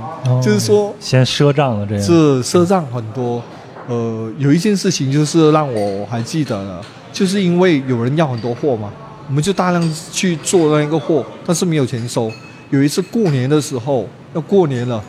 [0.44, 3.42] 就是说先赊账了这样，是赊账很多。
[3.88, 6.82] 呃，有一件事情就是让我还记得了，
[7.12, 8.92] 就是因为有人要很多货嘛，
[9.28, 12.32] 我们就大量去做那一个货，但是没有钱收。
[12.70, 15.04] 有一次过年的时候要过年了，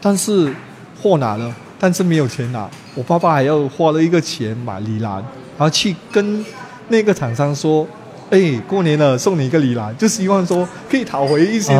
[0.00, 0.52] 但是
[1.00, 2.68] 货拿了，但是没有钱拿。
[2.94, 5.16] 我爸爸还要花了一个钱买李兰，
[5.56, 6.44] 然后去跟
[6.88, 7.86] 那个厂商说
[8.30, 11.72] ：“哎，过年了，送你一个李兰，就希望说可以讨回一些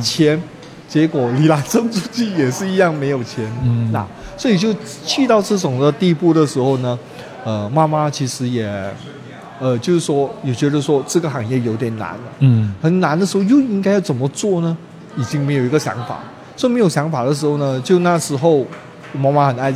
[0.00, 0.40] 钱。”
[0.88, 3.44] 结果李兰送出去也是一样没有钱
[3.92, 4.06] 拿。
[4.38, 4.74] 所以就
[5.04, 6.98] 去到这种的地步的时候呢，
[7.48, 8.70] 呃，妈妈其实也，
[9.58, 14.76] 呃，就是说也觉得说这个行业有点难了，嗯，很难的时候又应该要怎么做呢？
[15.16, 16.18] 已经没有一个想法，
[16.54, 18.66] 所以没有想法的时候呢，就那时候
[19.14, 19.74] 妈妈很爱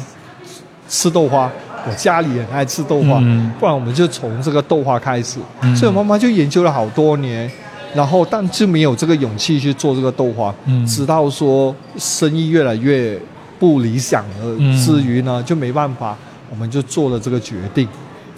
[0.87, 1.51] 吃豆花，
[1.89, 3.18] 我家里很爱吃豆花，
[3.59, 5.39] 不然我们就从这个豆花开始，
[5.75, 7.51] 所以妈妈就研究了好多年，
[7.95, 10.85] 然后但就没有这个勇气去做这个豆花，嗯。
[10.85, 13.18] 直到说生意越来越。
[13.59, 16.18] 不理想的之余呢，就没办法，
[16.53, 17.89] 我们就做了这个决定，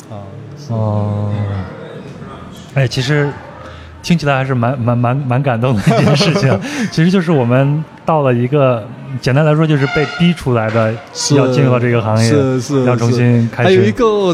[0.09, 0.23] 啊，
[0.69, 1.35] 哦，
[2.75, 3.29] 哎，其实
[4.05, 6.61] 听起来还是蛮蛮蛮蛮感动的一件事情。
[6.93, 8.87] 其实就是我们到了一个，
[9.21, 10.95] 简单来说就是被逼出来的，
[11.35, 13.69] 要进入到这个行业，是是，要重新开始。
[13.69, 14.33] 还有一个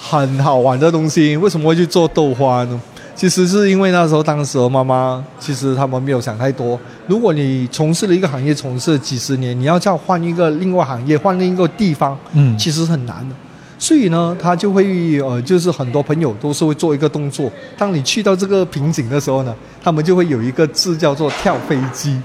[0.00, 2.80] 很好玩的东西，为什么会去做豆花呢？
[3.14, 6.78] 其实是因为那时候，当时妈妈其实他们没有想太多。
[7.06, 13.34] 如果你从事了一个行业，从事几十年，你要叫换一个另外行业，换另一个地方，嗯，其实很难的。
[13.78, 17.50] 所以呢，他就会呃，就是很多朋友都是会做一个动作。
[17.78, 22.20] 当你去到这个瓶颈的时候呢，他们就会有一个字叫做跳飞机。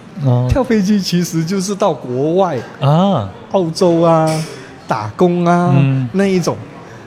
[0.50, 4.28] 跳飞机其实就是到国外啊，澳洲啊，
[4.88, 5.76] 打工啊
[6.14, 6.58] 那一种，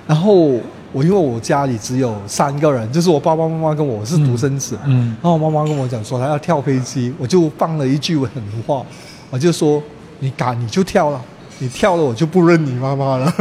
[0.07, 0.53] 然后。
[0.93, 8.29] 我因为我家里只有三个人，就是我爸爸妈妈跟我是独生子，嗯，然后我妈妈跟我讲说她要跳飞机，我就放了一句狠
[8.67, 8.85] 话，
[9.31, 9.83] 我就说
[10.19, 11.21] 你敢你就跳了，
[11.59, 13.35] 你跳了我就不认你妈妈了。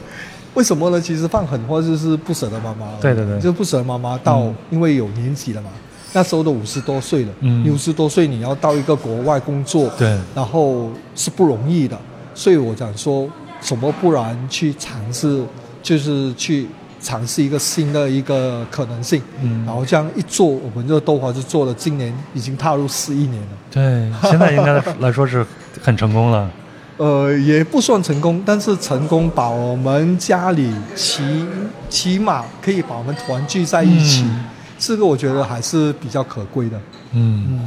[0.54, 1.00] 为什么呢？
[1.00, 5.70] 其实放狠话就是不舍得妈妈，对对对，就不舍得妈妈到，因为有年纪了嘛，
[6.12, 11.96] 那时候都五十多岁了，嗯，五十多岁你要到一个国外工作，对，然后是不容易的，
[12.34, 13.26] 所以我想说
[13.60, 15.42] 什么不然去尝试，
[15.82, 16.66] 就是去。
[17.00, 23.48] 尝试一个新的一个可能性，嗯，然后这样一做，我们这个豆花就做了，今年已经踏入十一年了。
[23.70, 25.46] 对， 现在应该来说是
[25.82, 26.50] 很成功了。
[26.96, 31.22] 呃，也不算成功，但是成功把我们家里起
[31.88, 34.24] 起码可以把我们团聚在一起，
[34.78, 36.80] 这个我觉得还是比较可贵的。
[37.12, 37.60] 嗯嗯，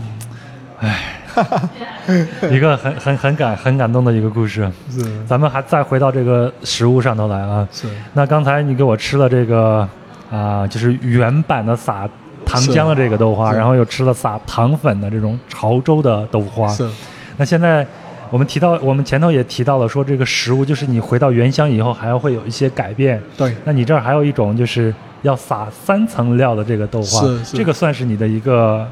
[0.79, 1.20] 唉。
[2.51, 4.69] 一个很很很感很感动的一个故事。
[4.89, 7.67] 是，咱们还再回到这个食物上头来啊。
[7.71, 7.87] 是。
[8.13, 9.87] 那刚才你给我吃了这个
[10.31, 12.09] 啊，就是原版的撒
[12.45, 16.67] 糖浆的这个豆花，然后又吃了撒糖粉的这种潮州的豆花。
[16.67, 16.89] 是。
[17.37, 17.85] 那现在
[18.29, 23.21] 我们提到，我们前头也提到了，说这个食物就是你回到原乡以后，还要会有一些改变。
[23.37, 23.55] 对。
[23.63, 27.57] 那你这儿还有一种就是要撒三层料的这个豆花，是是。
[27.57, 28.87] 这个算是你的一个。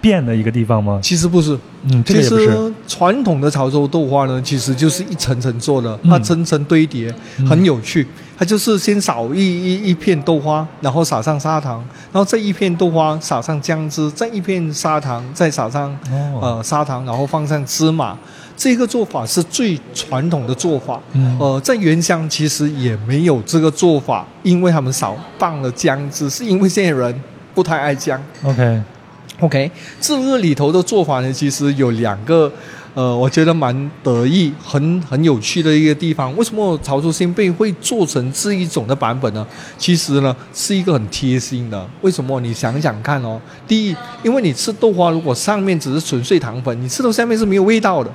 [0.00, 1.00] 变的一个地方吗？
[1.02, 1.58] 其实不是，
[1.90, 7.12] 嗯，其实传统的潮州豆花呢，其实就是一层层做的，它层层堆叠，
[7.48, 8.06] 很有趣。
[8.38, 15.96] 它就是先撒一一一片豆花，然后撒上砂糖，然后这一片豆花撒上姜汁，再一片砂糖，再撒上
[16.40, 18.16] 呃砂糖，然后放上芝麻。
[18.56, 21.00] 这个做法是最传统的做法。
[21.40, 27.20] 呃，在原乡其实也没有这个做法，因为他们少放了姜汁，是因为现在人
[27.54, 28.20] 不太爱姜。
[28.44, 28.80] OK。
[29.40, 29.70] OK，
[30.00, 32.50] 这个里头的做法呢，其实有两个，
[32.94, 36.36] 呃，我觉得蛮得意、很很有趣的一个地方。
[36.36, 39.46] 为什么潮州鲜贝会做成这一种的版本呢？
[39.76, 41.86] 其实呢，是一个很贴心的。
[42.00, 42.40] 为什么？
[42.40, 43.40] 你想想看哦。
[43.68, 48.10] 第一，因为你吃豆花，如果上面只是纯粹糖粉，你吃到下面是没有味道的。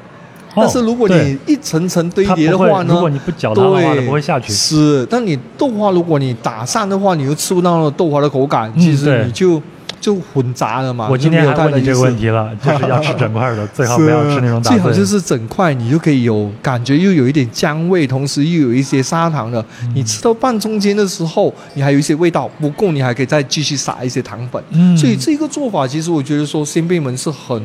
[0.53, 4.51] 但是如果你一层层堆叠的话呢，如果你不搅它的话，它不会下去。
[4.51, 8.69] 是，但你豆花如果你打散的话，你又吃不到豆花的口感。
[8.77, 9.61] 其实你就。
[10.03, 11.07] 就混杂了嘛？
[11.09, 14.61] 我今天还问你这个问题了， 就是要吃整块的， 最好不要吃那种。
[14.61, 19.63] 最好就是整块，你就可以有感觉，又有一点姜味，同时又有一些砂糖的。
[19.95, 24.61] 你吃到半中间的时候，你还有一些味道不够，你还可以再继续撒一些糖粉。
[24.71, 27.63] 嗯，所以这个做法其实我觉得说，先辈们是很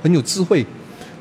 [0.00, 0.64] 很有智慧。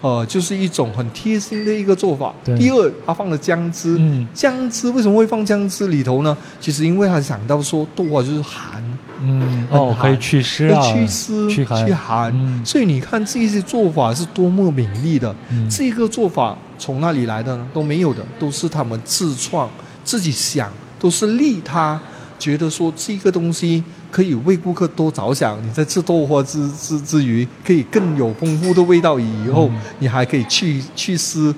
[0.01, 2.33] 呃，就是一种很贴心的一个做法。
[2.57, 3.99] 第二，他放了姜汁，
[4.33, 6.35] 姜汁为什么会放姜汁里头呢？
[6.61, 8.81] 其实因为他想到说豆花就是寒，
[9.21, 12.33] 嗯，哦，可以祛湿啊，祛湿、驱寒。
[12.65, 15.35] 所以你看这些做法是多么美丽的。
[15.69, 17.67] 这个做法从哪里来的呢？
[17.73, 19.69] 都没有的，都是他们自创、
[20.03, 21.99] 自己想，都是利他。
[22.37, 29.19] 觉得说这个东西可以为顾客多着想，你在吃豆花之之之余，可以更有丰富的味道。
[29.19, 31.53] 以后你还可以去去湿，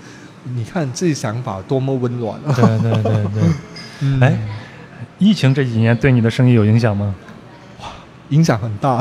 [0.56, 2.54] 你看这些想法多么温暖啊！
[2.56, 4.38] 对对对对， 哎，
[5.18, 7.14] 疫情这几年对你的生意有影响吗？
[7.80, 7.88] 哇，
[8.30, 9.00] 影响很大，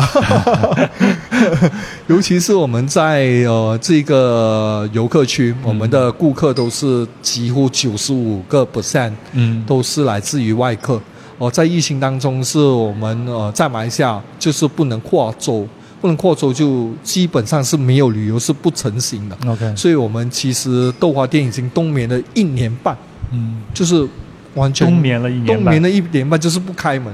[2.07, 11.01] 尤其是我们在呃这个游客区，我们的顾客都是几乎九十五个 percent，嗯，都是来自于外客。
[11.41, 15.67] 哦，在疫情当中，是我们呃在马来西亚就是不能跨州，
[15.99, 19.35] 不能跨州就基本上是没有旅游是不成型的。
[19.47, 22.95] OK，所以我们其实豆花店已经冬眠了一年半，
[23.33, 24.07] 嗯，就是
[24.53, 27.11] 完全冬眠了一年，冬眠了一年半就是不开门，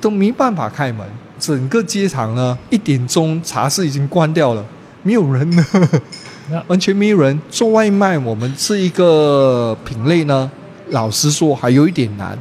[0.00, 1.06] 都没办法开门。
[1.38, 4.64] 整个街场呢，一点钟茶室已经关掉了，
[5.02, 5.64] 没有人了，
[6.66, 8.16] 完全没有人做外卖。
[8.16, 10.50] 我们这一个品类呢，
[10.88, 12.38] 老实说还有一点难。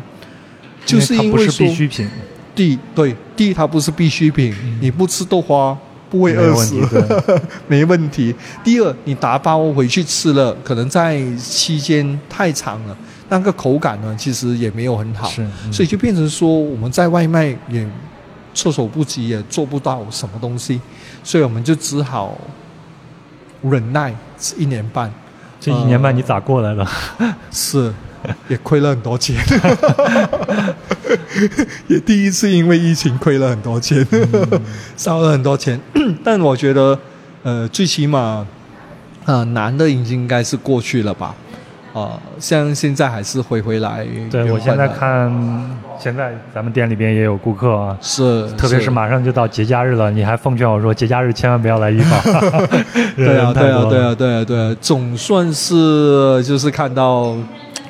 [0.86, 1.68] 就是因为说，
[2.56, 5.76] 第一对第一它不是必需品，你不吃豆花
[6.10, 6.76] 不会饿死，
[7.68, 8.36] 没问题。
[8.64, 12.96] 第二，你打包回去吃了，可能在期间太长了，
[13.30, 17.88] 那个口感呢，其实也没有很好，是所以就变成说我们在外卖也
[18.54, 20.80] 措手不及，也做不到什么东西，
[21.24, 22.38] 所以我们就只好
[23.64, 24.14] 忍耐
[24.58, 25.12] 一年半。
[25.60, 26.86] 这一年半你咋过来的？
[27.50, 27.92] 是。
[28.48, 29.36] 也亏了很多钱，
[31.88, 34.06] 也第一次因为疫情亏了很多钱，
[34.96, 35.80] 烧了很多钱。
[36.24, 36.98] 但我觉得，
[37.44, 38.46] 呃，最起码，
[39.26, 41.36] 呃，难的已经应该是过去了吧。
[41.94, 44.04] 啊，像现在还是回回来。
[44.32, 45.32] 对我现在看，
[46.00, 52.20] 现在咱们店里边也有顾客啊，是，特别是马上就到节假日了，你还奉劝我说节假日千万不要来医保。
[53.16, 57.36] 对啊，对啊，对啊，对啊，对啊，总算是就是看到。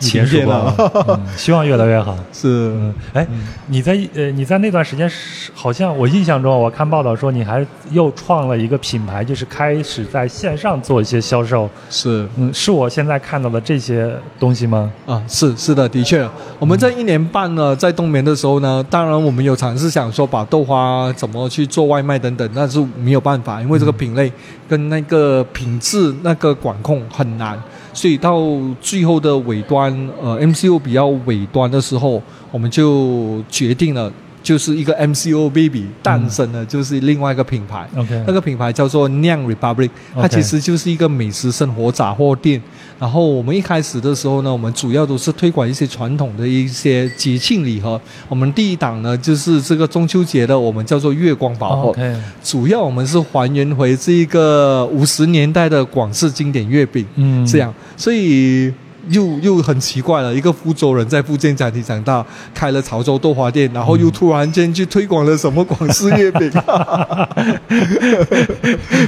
[0.09, 2.17] 结束了， 希望越来越好。
[2.31, 2.73] 是，
[3.13, 3.25] 哎，
[3.67, 11.69] 你在呃，你在那段时间是好像我印象中，我看报道说你还又创了一个品牌，就是开始在线上做一些销售。
[11.89, 14.91] 是，嗯，是我现在看到的这些东西吗？
[15.05, 16.27] 啊，是是的，的确，
[16.59, 24.31] 我们在一年半呢，在冬眠的时候呢，当然我们有尝试想说把豆花怎么去做外卖等等，但是没有办法，因为这个品类
[24.67, 27.61] 跟那个品质那个管控很难。
[27.93, 28.41] 所以到
[28.81, 32.21] 最后的尾端，呃，MCU 比较尾端的时候，
[32.51, 34.11] 我们就决定了。
[34.43, 37.87] 就是一个 MCO Baby 诞生了，就是另外一个品牌。
[37.95, 42.61] OK，那个品牌叫做酿 Republic，它其实就是一个美食生活杂货店。
[42.99, 47.99] 然后我们一开始的时候呢，我们主要都是推广一些传统的一些节庆礼盒。
[48.27, 51.89] 我们第一档呢，就是这个中秋节的，我们叫做月光宝盒。
[51.89, 57.05] OK，主要我们是还原回这一个五十年代的广式经典月饼。
[57.15, 58.73] 嗯，这样，所以。
[59.09, 66.49] 又又很奇怪了，一个福州人在福建家庭长大，开了潮州豆花店，然后又突然间去推广了什么广式月饼。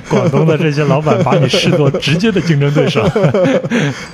[0.10, 3.08] 广东的这些老板把你视作直接的竞争对手。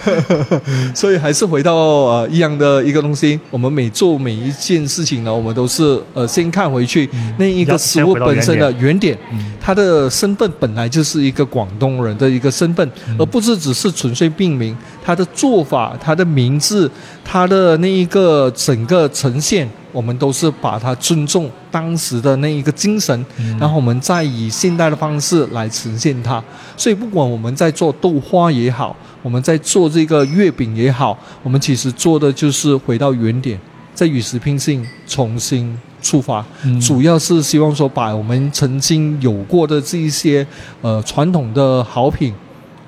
[0.94, 7.10] 所以还是回到呃一样的一个东西，我们每做每一件事情呢，我们都是呃先看回去
[7.40, 9.18] 那一个食物本身的原点，
[9.60, 15.66] 它的身份本来就是一个广东人的一个身份，而不是只是纯粹命名，它的做。
[15.72, 16.92] 法它的名字，
[17.24, 23.26] 它的那一个整个呈现，我们都是把它尊重当时的那一个精神，
[23.58, 26.44] 然后我们再以现代的方式来呈现它。
[26.76, 33.58] 所以不管我们在做豆花也好，我们在做这个月饼也好，我们其实做的就是回到原点，
[33.94, 36.46] 在与时拼性重新出发，
[36.86, 40.46] 主要是希望说把我们曾经有过的这一些
[40.82, 42.34] 呃传统的好品。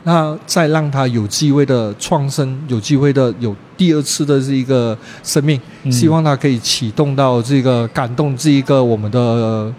[0.03, 9.73] 那再让他有机会的创生，有机会的有第二次的这一个生命，希望他可以启动到这个感动这一个我们的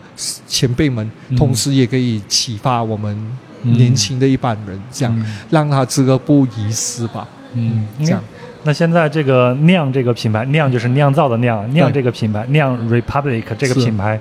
[0.47, 3.17] 前辈们，同时也可以启发我们
[3.63, 7.29] 年轻的一班人，这样让他这个不遗失吧。
[7.53, 8.23] 嗯，这样。
[8.65, 14.19] 那现在这个酿这个品牌，酿就是酿造的酿，酿这个品牌，酿 Republic 这个品牌，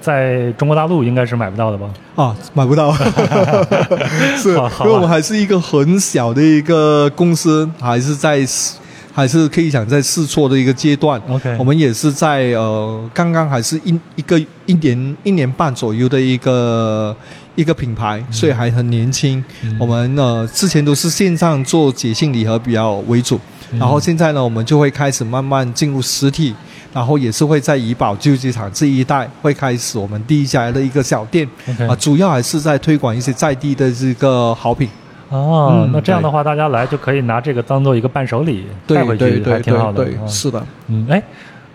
[0.00, 1.88] 在中国大陆应该是买不到的吧？
[2.16, 2.92] 啊，买不到，
[4.36, 8.44] 是，因为我们还是一个很小的一个公司，还是在，
[9.12, 11.20] 还是可以讲在试错的一个阶段。
[11.28, 14.36] OK，我们也是在呃，刚刚还是一一个
[14.66, 17.14] 一年一年半左右的一个
[17.54, 19.42] 一个品牌，所以还很年轻。
[19.78, 23.38] 我们呃之前都是线上做节庆礼盒比较为主，
[23.78, 26.54] 然后现在呢，我们就会开始慢慢进入实体，
[26.92, 31.48] 然后也是会在怡宝旧机场这一带会开始我们第一家的一个小店
[31.88, 34.88] 啊，主要还是在推广一些在地的这个好品。
[35.28, 40.06] 哦，那这样的话，大家来就可以拿这个当做一个伴手礼带回去，还挺好的。
[40.26, 41.22] 是的，嗯，哎。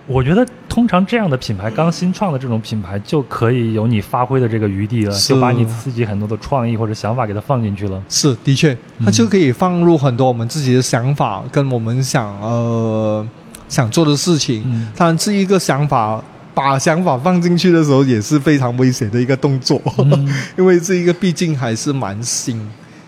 [0.09, 8.01] 我觉得通常这样的品牌刚新创的这种品牌就可以有你发挥的这个余地了，就把你自己很多的创意或者想法给它放进去了。
[8.09, 13.23] 是，的确，它就可以放入很多我们自己的想法跟我们想呃
[13.67, 14.63] 想做的事情。
[14.95, 16.19] 当然，这一个想法
[16.55, 19.79] 把想法放进去的时候也是非常危险的一个动作，
[20.57, 22.59] 因为这一个毕竟还是蛮新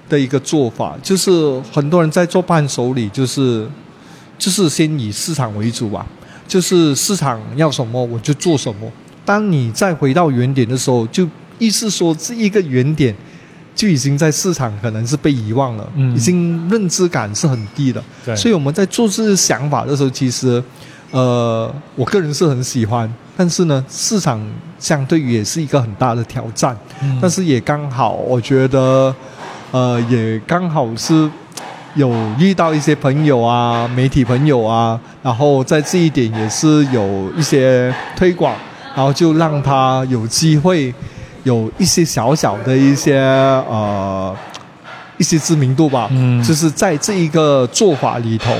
[0.07, 0.95] 的一个做法。
[1.01, 3.67] 就是很多人在做伴手礼，就是
[4.37, 6.05] 就是先以市场为主吧。
[6.51, 8.91] 就是市场要什么我就做什么。
[9.23, 11.25] 当你再回到原点的时候，就
[11.57, 13.15] 意思说这一个原点
[13.73, 18.03] 就已经在市场可能是被遗忘了，已经认知感是很低的。
[18.35, 20.61] 所以我们在做这些想法的时候，其实
[21.11, 24.45] 呃，我个人是很喜欢，但是呢，市场
[24.77, 26.77] 相对于也是一个很大的挑战。
[27.21, 29.15] 但是也刚好，我觉得
[29.71, 31.31] 呃，也刚好是。
[31.95, 38.55] 有遇到一些朋友啊，媒体朋友啊，然后在这一点也是有一些推广，
[38.95, 40.93] 然后就让他有机会
[41.43, 44.35] 有一些小小的一些呃
[45.17, 46.07] 一些知名度吧。
[46.11, 48.53] 嗯，就是在这一个做法里头，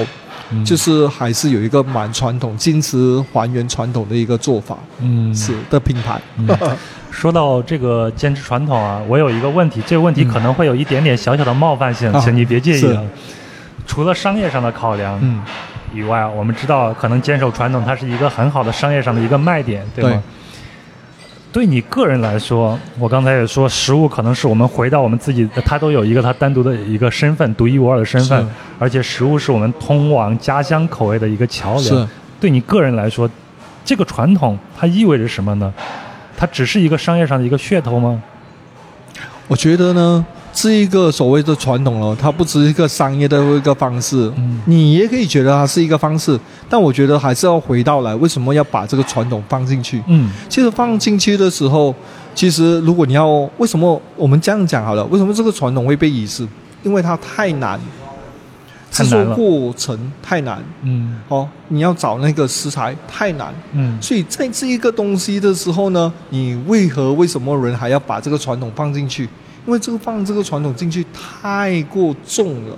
[0.66, 4.78] 就是还是有一个蛮传统、坚持还原传统的一个做法。
[5.00, 6.22] 嗯，是的品牌。
[7.12, 13.04] 说到这个坚持传统啊，我有一个问题，这个问题可能会有一点点小小的冒犯性，请你别介意啊。
[13.86, 15.20] 除了商业上的考量
[15.94, 20.10] 以外，我们知道可能坚守传统，它是一个很好的商业上的一个卖点，对吗？
[20.10, 20.20] 对
[21.66, 28.48] 你个人来说，我刚才也说，食物可能是我们回到我们自己，它都有一个它单独的一个身份，独一无二的身份，
[28.80, 32.08] 而且食物是我们通往家乡口味的一个桥梁。
[32.40, 33.30] 对你个人来说，
[33.84, 35.74] 这个传统它意味着什么呢？
[36.38, 38.24] 它只是一个商业上的一个噱头吗？
[39.48, 44.32] 我觉得呢，这一个所谓的传统了，它不只是一个商业的一个方式。
[44.36, 46.40] 嗯，你也可以觉得它是一个方式，
[46.70, 50.04] 但我觉得还是要回到来，为什么要把这个传统放进去？
[50.08, 51.94] 嗯，其实放进去的时候，
[52.36, 53.28] 其实如果你要
[53.58, 56.48] 为什么我们这样讲好了，为什么这个传统会被遗失？
[56.84, 57.80] 因为它太难。
[58.92, 69.30] 制作过程太难，嗯，哦，你要找那个食材太难，嗯，所以在这一个东西的时候呢，你为何为什么人还要把这个传统放进去？
[69.66, 72.76] 因为这个放这个传统进去太过重了，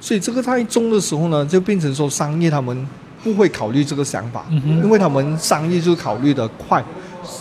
[0.00, 2.86] 所以这个太重的时候呢，就变成说商业他们
[3.22, 6.82] 不会考虑这个想法，因为他们商业就考虑的快，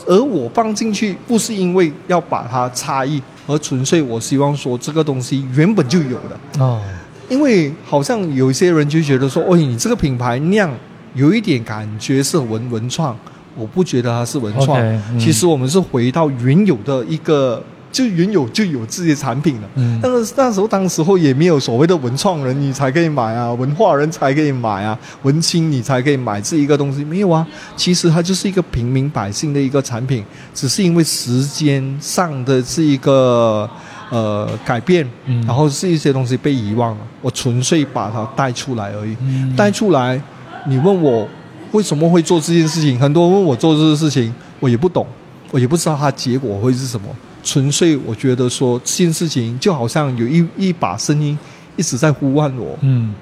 [0.06, 6.82] 而我放进去不是因为要把它差异，而纯粹我希望说这个东西原本就有的哦。
[7.30, 10.68] 因为好像有一些人就觉得说，哦，你这个品牌酿
[11.14, 13.16] 有一点感觉是文文创，
[13.56, 14.82] 我不觉得它是文创。
[15.20, 19.70] 其实我们是回到原有的一个，就原有就有这些产品了。
[19.76, 20.00] 嗯。
[20.02, 27.46] 但是那时候当时候也没有所谓的文创人你才可以买啊，文化人才可以买啊，文青你才可以买这一个东西没有啊？
[27.76, 30.24] 其实它就是一个平民百姓的一个产品，
[30.54, 33.70] 只是因为时间上的这一个。
[34.12, 35.08] 呃，改变，
[35.46, 39.16] 然后是一些东西被遗忘了，我纯粹把它带出来而已。
[39.56, 40.20] 带出来，
[40.66, 41.28] 你问我
[41.74, 43.00] 为什么会做这件事情？
[43.00, 45.06] 很多人问我做这个事情，我也不懂，
[45.52, 47.08] 我也不知道它结果会是什么。
[47.44, 51.38] 纯粹我觉得说这件事情就好像有一一把声音
[51.76, 53.14] 一直在呼唤我，嗯，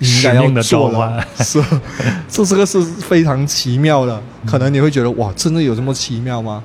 [0.00, 1.62] 应该要做了，是，
[2.28, 4.22] 这这个是非常奇妙的。
[4.46, 6.62] 可能你会觉得哇，真的有这么奇妙吗？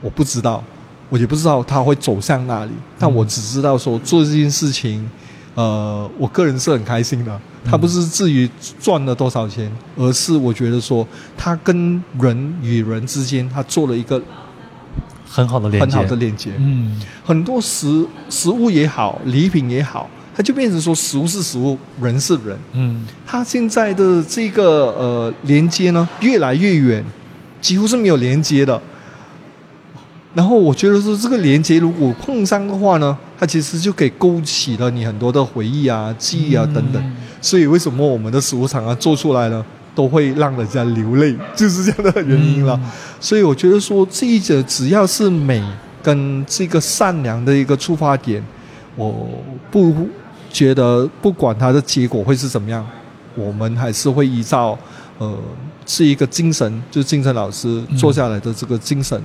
[0.00, 0.62] 我不知道。
[1.08, 5.10] 我也不知道他会走向哪里，但我只知道说做这件事情，
[5.56, 7.40] 呃，我个人是很开心的。
[7.64, 8.48] 他不是至于
[8.80, 11.04] 赚了多少钱，而是我觉得说
[11.36, 14.22] 他跟人与人之间，他做了一个
[15.30, 16.50] 很好的连接，很好的连接。
[16.58, 22.58] 嗯，很多食食物也好，礼品也好，它就变成说食物是食物，人是人。
[22.72, 27.04] 嗯，它现在的这个呃连接呢，越来越远，
[27.60, 28.82] 几乎是没有连接的。
[30.34, 37.16] 然后我觉得说这个连接如果碰上的话呢，它其实就给勾起了你很多的回忆啊、记忆啊等等。
[37.40, 39.64] 所以为什么我们的食物厂啊做出来呢，
[39.94, 42.78] 都会让人家流泪，就是这样的原因了。
[43.18, 45.62] 所以我觉得说这一者只要是美
[46.02, 48.42] 跟这个善良的一个出发点，
[48.96, 49.28] 我
[49.70, 50.08] 不
[50.50, 52.86] 觉得不管它的结果会是怎么样，
[53.34, 54.78] 我们还是会依照
[55.18, 55.36] 呃
[55.86, 59.20] 是一个精神，就是精神老师做下来的这个精神。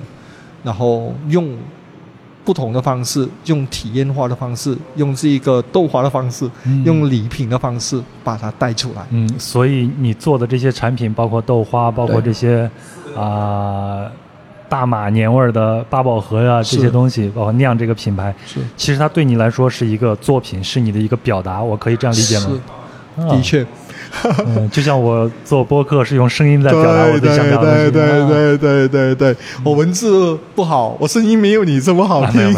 [0.64, 1.56] 然后用
[2.46, 6.48] 不同的方式，用体验化的方式，用这一个豆花的方式，
[6.84, 9.04] 用礼品的方式把它带出来。
[9.10, 12.70] 嗯，所以你做的这些产品，包括豆花，包括这些
[13.16, 14.06] 啊
[14.68, 22.50] 大马年味儿的八宝盒呀这些东西，包括酿这个品牌，是其实它对你来说是一个作品，是你的一个表达，我可以这样理解吗？
[23.28, 23.66] 的确。
[24.72, 27.62] 就像我做播客是用声音在表达我的想法。
[27.62, 32.54] 对对对对对对对，我文字不好，我声音没有你这么好听，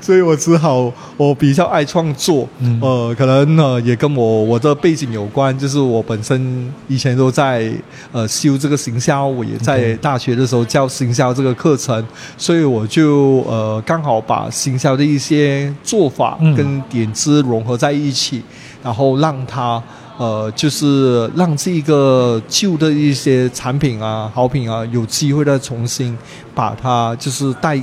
[0.00, 2.48] 所以我只好我比较爱创作。
[2.80, 7.70] 呃，可能呢也跟我我的背景有关，就是我本身以前都在
[8.12, 12.04] 呃修这个行销，我也在大学的时候教行销这个课程，
[12.36, 18.42] 所以我就呃刚好把行销的一些做法跟点子融合在一起，
[18.82, 19.82] 然后让它。
[20.18, 26.18] 呃，就是让这个旧的一些产品啊、好品啊，有机会再重新
[26.54, 27.80] 把它就是带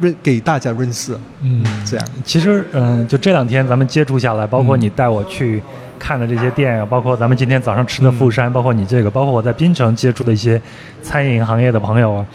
[0.00, 1.18] 认给大家认识。
[1.42, 2.06] 嗯，这样。
[2.24, 5.60] 其实，嗯，就这两天咱们接触下来，包括你带我去
[5.98, 10.62] 看的这些店啊，包括咱们今天早上吃的富山，包括你这个，包括我在槟城接触的一些
[11.02, 12.26] 餐饮行业的朋友啊，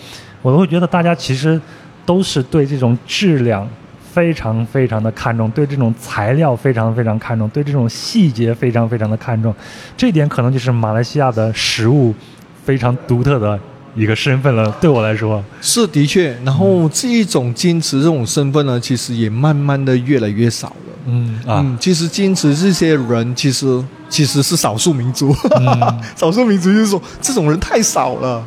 [0.41, 1.59] 我都会觉得大家其实
[2.05, 3.65] 都是对这种质量。
[4.17, 9.53] 非常非常的看重，对这种材料非常非常看重，对这种细节非常非常的看重，
[9.95, 12.11] 这点可能就是马来西亚的食物
[12.65, 13.59] 非常独特的
[13.93, 14.75] 一个身份了。
[14.81, 20.93] 对我来说是的确，然后这一种坚持这种身份呢，其实也慢慢的越来越少了。
[21.05, 25.31] 嗯啊，其实坚持这些人其实其实是少数民族，
[26.17, 28.43] 少数民族就是说这种人太少了，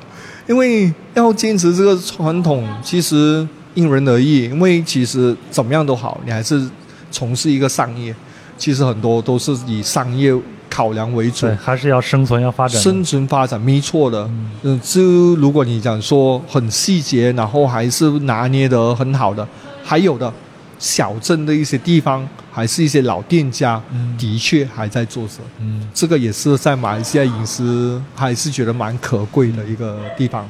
[0.48, 3.46] 因为要坚持这个传统，其实。
[3.80, 6.68] 因人而异，因为其实怎么样都好，你还是
[7.10, 8.14] 从事一个商业，
[8.58, 10.32] 其实很多都是以商业
[10.68, 12.80] 考量为主，还是要生存要发展。
[12.80, 14.30] 生存发展没错的，
[14.62, 15.00] 嗯，就
[15.36, 19.46] 如果你讲说很细节，然后还是拿捏得很好的，
[19.82, 20.32] 还有的
[20.78, 23.82] 小镇的一些地方，还是一些老店家，
[24.16, 30.46] 的确还在做着，嗯，这个也是在马来西亚饮食还是觉得蛮可贵的一个地方。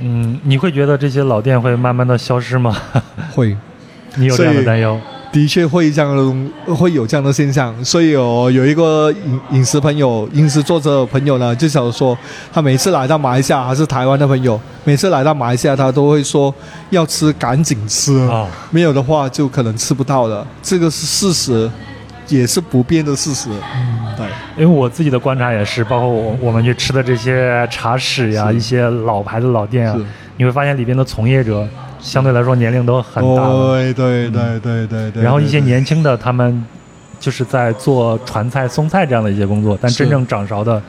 [0.00, 2.76] 嗯，你会觉得这些老店会慢慢的消失吗？
[3.32, 3.56] 会，
[4.16, 5.00] 你有这样的担忧？
[5.32, 7.74] 的确会这样，会有这样的现象。
[7.84, 12.16] 所以哦，有一个饮饮食朋友、饮食作者朋友呢，就想说，
[12.52, 16.54] 他每次来到马来西亚，还是台湾的朋友，每次来到马来西亚，他都会说
[16.90, 20.46] 要吃赶紧吃啊，没有的话就可能吃不到了。
[20.62, 21.68] 这个是事实。
[22.28, 23.50] 也是不变的事实。
[23.50, 29.96] 嗯，对，因为我自己的观察也是，包括我我们去吃的这些茶室呀，一些老牌的老店啊，
[30.36, 31.66] 你会发现里边的从业者
[32.00, 33.48] 相对来说年龄都很大。
[33.48, 35.22] 对对对对对对。
[35.22, 36.64] 然后一些年轻的他们
[37.18, 40.82] 就是在做传菜送菜这样的一些工作，但真正掌勺的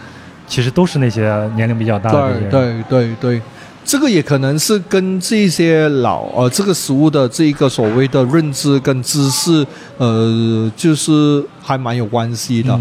[0.47, 2.49] 其实都是那些年龄比较大的人。
[2.49, 3.41] 对对对对。
[3.85, 9.65] 这个也可能是跟这些老呃这个食物的这一个所谓的认知跟知识，
[9.99, 12.77] 呃，就是还蛮有关系的。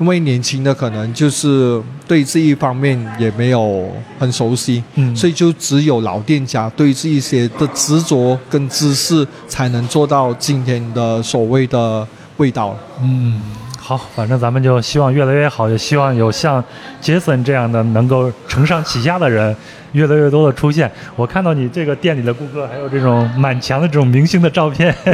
[0.00, 3.88] 因为年轻的可能就是对这一方面也没有
[4.18, 12.76] 很熟悉，嗯，所以就只有老店家对这一些的执着跟知识，才能做到今天的所谓的味道。
[13.02, 13.40] 嗯。
[13.78, 16.62] 好，反正咱们就希望越来越好，也希望有像
[17.02, 19.54] 杰森这样的能够承上启下的人
[19.94, 20.88] 越来越多的出现。
[21.16, 24.94] 我看到你这个店里的顾客还有这种满墙的这种明星的照片，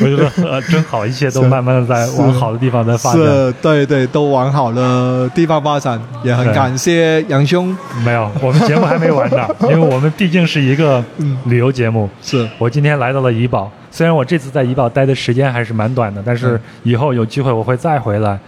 [0.00, 3.22] 我觉得呃真好，一切都慢慢的在往好的地方在发展。
[3.22, 7.76] 是，对对，都往好的地方发展，也很感谢杨兄。
[8.04, 11.02] 没有，我们节目还没完呢，因为我们毕竟是一个
[11.46, 12.10] 旅游节目。
[12.22, 13.70] 是我今天来到了怡保。
[13.90, 18.38] 虽然我这次在怡保待的时间还是蛮短的，但是以后有机会我会再回来。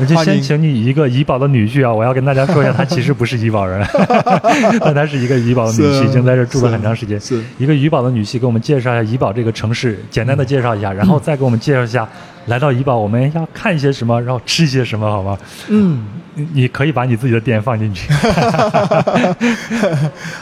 [0.00, 3.84] 那就先请你一个怡宝的女婿啊，我要跟大家说一下，他其实不是怡宝人，
[4.80, 7.20] 但他是一个怡宝的女婿，已经在这住了很长时间。
[7.20, 12.08] 是一个怡宝的女婿，给我们介绍一下怡宝这个城市，简单的介绍一下，然后再给我们介绍一下
[12.46, 15.36] 来到怡宝我们要看一些什么，然后吃一些什么，好吗？
[15.68, 16.04] 嗯，
[16.52, 18.08] 你可以把你自己的店放进去。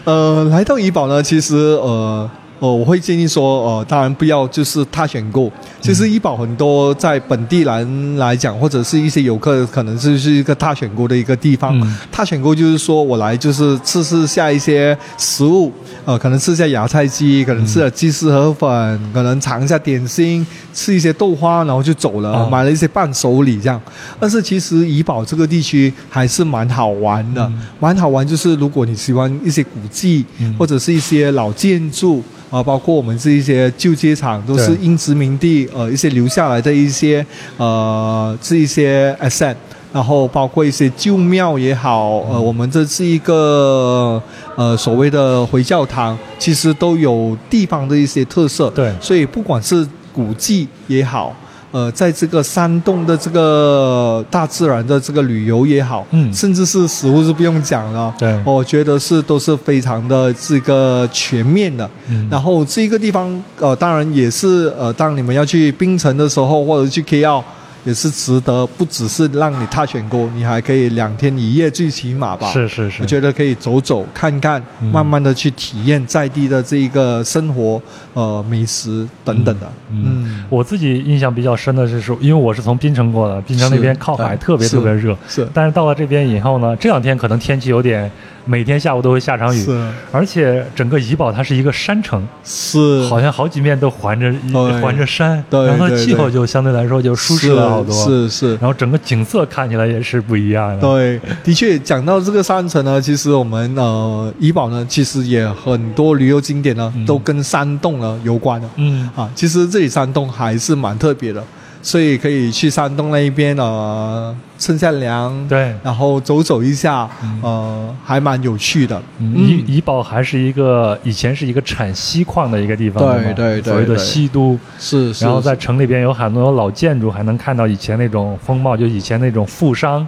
[0.04, 2.28] 呃，来到怡宝呢，其实呃。
[2.58, 5.52] 哦，我会建议说，呃，当然不要就是他选购。
[5.80, 11.78] 其实医保很多在本地人来讲，或者是一些游客，可能就是一个他选购的一个地方。
[12.10, 15.70] 他选购就是说我来就是吃吃下一些食物，
[16.06, 23.78] 呃，可能吃下芽菜鸡，可能吃了鸡丝河粉，可能尝一下点心，吃一些豆花，然后就走了，买了一些伴手礼这样。
[24.18, 30.24] 但是其实怡保这个地区还是蛮好玩的，蛮好玩就是如果你喜欢一些古迹，
[30.58, 32.22] 或者是一些老建筑。
[32.50, 37.24] 啊，包括我们这一些旧街场，都是英殖民地呃一些留下来的一些
[37.56, 39.54] 呃这一些 asset，
[39.92, 44.22] 然后包括一些旧庙也好，呃，我们这是一个
[44.54, 48.70] 呃所谓的回教堂，其实都有地方的一些特色。
[48.70, 51.34] 对，所以不管是古迹也好。
[51.72, 61.88] 呃，在这个山洞的这个大自然的这个旅游也好，嗯，甚至是食物是不用讲了，对，我觉得是都是非常的这个全面的。
[62.08, 67.42] 嗯，然后这个地方，呃，当然也是呃，当你们要去槟城的时候，或者去 KL。
[67.86, 72.50] 也是值得，不只是让你踏选过，你还可以两天一夜最起码吧。
[72.52, 74.60] 是是是，我觉得可以走走看看，
[74.92, 77.80] 慢慢的去体验在地的这一个生活，
[78.12, 79.72] 呃，美食等等的。
[79.90, 85.16] 嗯，我自己印象比较深的是说，因为我是从槟城过的，槟城那边靠海，特别特别热。
[85.28, 88.10] 是，但是到了这边以后呢，这两天可能天气有点。
[88.48, 94.32] 每天下午都会下场雨，是，而且整个怡保它是一个山城，是，好像好几面都环着
[94.80, 100.80] 环着山，对，然后气候就相对来说就舒适了好多，是是，然后整个景色看起来也是不一样的。
[100.80, 109.08] 对，的确讲到这个山城呢，其实我们呃怡保呢，其实也很多旅游景点呢都跟山洞呢有关的，嗯。
[109.14, 111.42] 啊，其实这里山洞还是蛮特别的。
[111.86, 117.08] 所以可以去山东那一边呃，乘下凉，对，然后走走一下，
[117.40, 119.00] 呃，还蛮有趣的。
[119.20, 125.12] 怡怡保还是一个以前是一个产锡矿的一个地方，对对对，所谓的锡都是。
[125.20, 130.04] 然后在城里边有很多老建筑，还能看到以前那种风貌，就以前那种富商。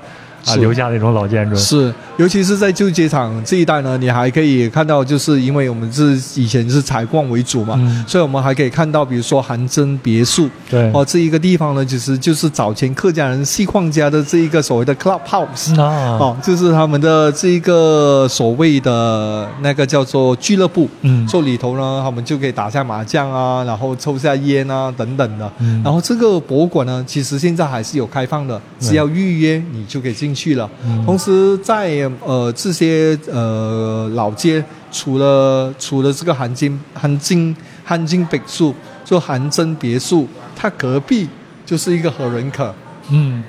[0.49, 1.57] 啊，留下那种老建筑。
[1.57, 30.29] 是，尤其是在旧街场这一带呢，你还可以看到，就是因为我们是以前是采矿为主嘛，所以我们还可以看到，比如说韩真别墅，对，哦，这一个地方呢，其实就是早前客家人戏矿家的这一个所谓的 club house 啊，哦，就是他们的这一个所谓的那个叫做俱乐部，嗯，做里头呢，他们就可以打下麻将啊，然后抽下烟啊等等的，嗯，然后这个博物馆呢，其实现在还是有开放的，只要预约你就可以进。
[30.29, 30.69] 去了，
[31.05, 34.63] 同时在呃这些呃老街，
[34.93, 38.75] 除了除了这个韩金韩金韩金别墅，
[39.05, 41.29] 就韩真别墅，它隔壁
[41.67, 42.75] 就是一个和仁可，
[43.11, 43.43] 嗯，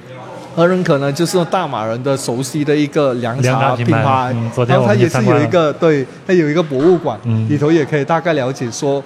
[0.56, 4.36] 和仁可呢就是大马人的熟悉的一个凉茶品牌，
[4.68, 9.04] 然后它也是有一个对，它有一个博物馆，里头也可以大概了解说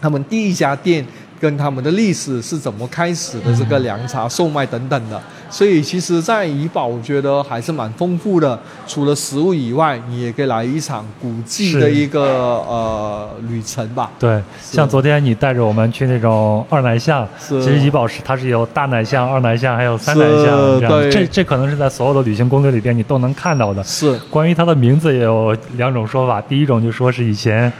[0.00, 1.04] 他们第一家店。
[1.38, 8.58] 跟他们的历史是怎么开始的，这个凉茶售卖等等的，所以其实，在怡保我觉得还是蛮丰富的。
[8.86, 14.10] 除了食物以外，你也可以来一场古迹的一个呃旅程吧。
[14.18, 21.10] 对，像昨天你带着我们去那种二奶巷，其实怡保是它是有大奶巷、二奶巷，还有三奶巷这样。
[21.10, 23.82] 这这可能是在所有的旅行攻略里边你都能看到的。
[23.84, 24.18] 是。
[24.30, 27.72] 关于它的名字也有两种说法，第一种就说是以前。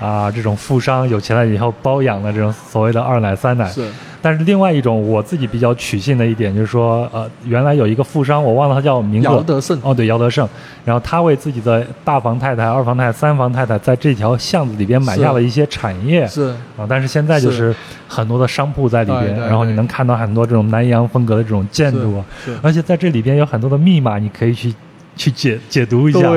[0.00, 3.88] 啊，这种富商有钱了以后包养的这种所谓的二奶三奶，是。
[4.24, 9.28] 但是另外一种我自己比较取信的一点就是说，呃，原来有一个富商，我忘了他叫名字。
[9.28, 9.78] 姚德胜。
[9.82, 10.48] 哦，对，姚德胜。
[10.82, 16.26] 然后他为自己的大房太太、二房太太、三房太太在这条巷子里边买下了一些产业。
[16.26, 16.54] 是。
[16.78, 17.76] 啊，但是现在就是
[18.08, 22.24] 很多的商铺在里边，然后你能看到很多这种南洋风格的这种建筑，
[22.62, 24.74] 而且在这里边有很多的密码，你可以去。
[25.16, 26.28] 去解解读一下，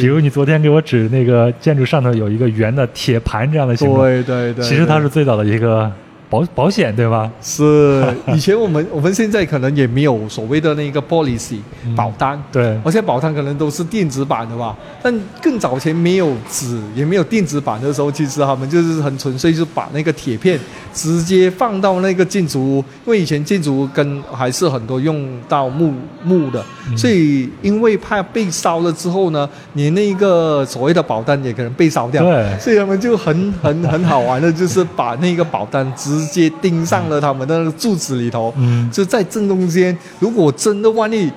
[0.00, 5.90] 比如你昨天给我指那个建筑上头有一个圆的铁盘这样的形状，对对对，其实它是最早的一个。
[6.30, 7.30] 保保险对吧？
[7.42, 11.58] 是以前我们 我们现在可能也没有所谓的那个 policy
[11.96, 14.76] 保单，对，而且保单可能都是电子版的吧。
[15.02, 15.12] 但
[15.42, 20.58] 更早前没有纸也没有电子版的时候，其实他们就是很纯粹，就把那个铁片
[20.94, 26.64] 直接放到那个建筑物，因为以前建筑物跟还是很多用到木木的，
[26.96, 39.96] 所以因为怕被烧了之后呢，你那个所谓的保单也可能被烧掉，对，所以他们就很很很好玩的，就是把那个保单直直接钉上了他们的那个柱子里头，嗯，就在正中间。
[40.18, 41.30] 如果真的万一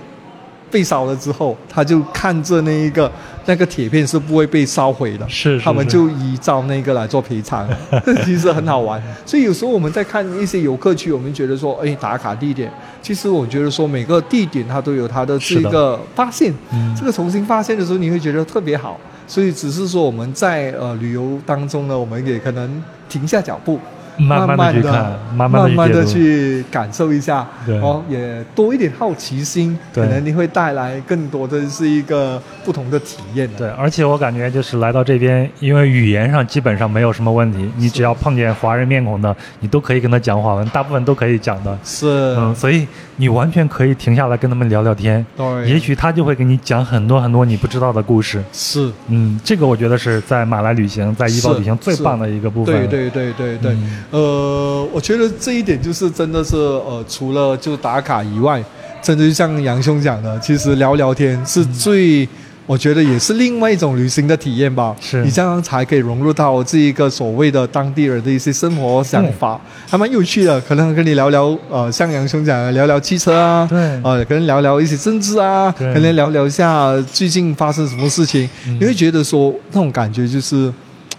[0.70, 3.12] 被烧了之后，他就看着那一个
[3.46, 7.68] 那个铁片是不会被烧毁的，是，他们就依照那个来做赔偿。
[8.26, 9.02] 其实很好玩。
[9.26, 12.72] 所以有时候我们在看一些游客区，我们觉得说，哎，打卡地点。
[13.02, 19.00] 其实我觉得说，每个地点它都有它的这个发现，嗯这个重新发现的时候，你会觉得特别好。
[19.26, 23.80] 所以只是说我们在呃旅游当中呢，我们也可能停下脚步。
[24.18, 27.48] 慢慢的去看，慢慢的去感受一下，
[27.82, 33.50] 哦，也多一点好奇心，可能你会带来更多的是一个不同的体验。
[33.58, 41.78] 对，而且我感觉就是来到这边，因为语言上基本上没有什么问题，你只要碰见华人面孔的，你都可以跟他讲华文，大部分都可以讲的。
[41.84, 42.88] 是，嗯，所以
[43.18, 45.26] 你完全可以停下来跟他们聊聊天。
[45.36, 48.44] 对，也许他就会给你讲很多很多你不知道的故事。
[48.52, 52.88] 是，嗯，这个我觉得是在马来旅行，在怡保旅行最棒的一个部分。
[52.88, 53.78] 对对对对对，
[54.12, 54.88] 呃。
[54.94, 58.64] 我觉得这一点就是真的是呃，除了就打卡以外，
[59.02, 62.28] 真的就像杨兄讲的，其实聊聊天是最。
[62.66, 64.96] 我觉得也是另外一种旅行的体验吧。
[65.02, 69.60] 是你这样才可以融入到这一个所谓的当地人的一些生活想法，
[69.90, 70.60] 还蛮有趣的。
[70.62, 78.50] 可能跟你聊聊，呃，像杨兄讲，聊聊汽车啊，对，呃，跟聊聊一些政治啊，跟人聊聊一下最近发生什么事情，
[78.80, 80.72] 你会觉得说那种感觉就是。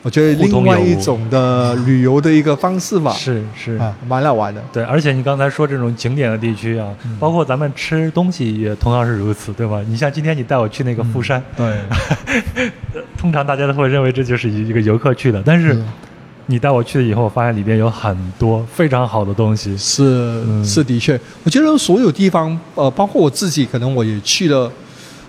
[0.05, 4.63] 我觉得另外一种的旅游的一个方式吧，是是啊，蛮好玩的。
[4.71, 9.83] 对，而且你刚才说这种景点的地区啊，包括咱们吃东西也同样是如此，对吧？
[9.89, 11.79] 你像今天你带我去那个富山，对，
[13.17, 15.83] 通常大家都会认为这就是一个游客去的，但是
[16.45, 19.75] 你带我去了以后，发现里边有很多非常好的东西。
[19.79, 24.71] 是是的确，我觉得所有地方，呃，包括我自己，可能我也去了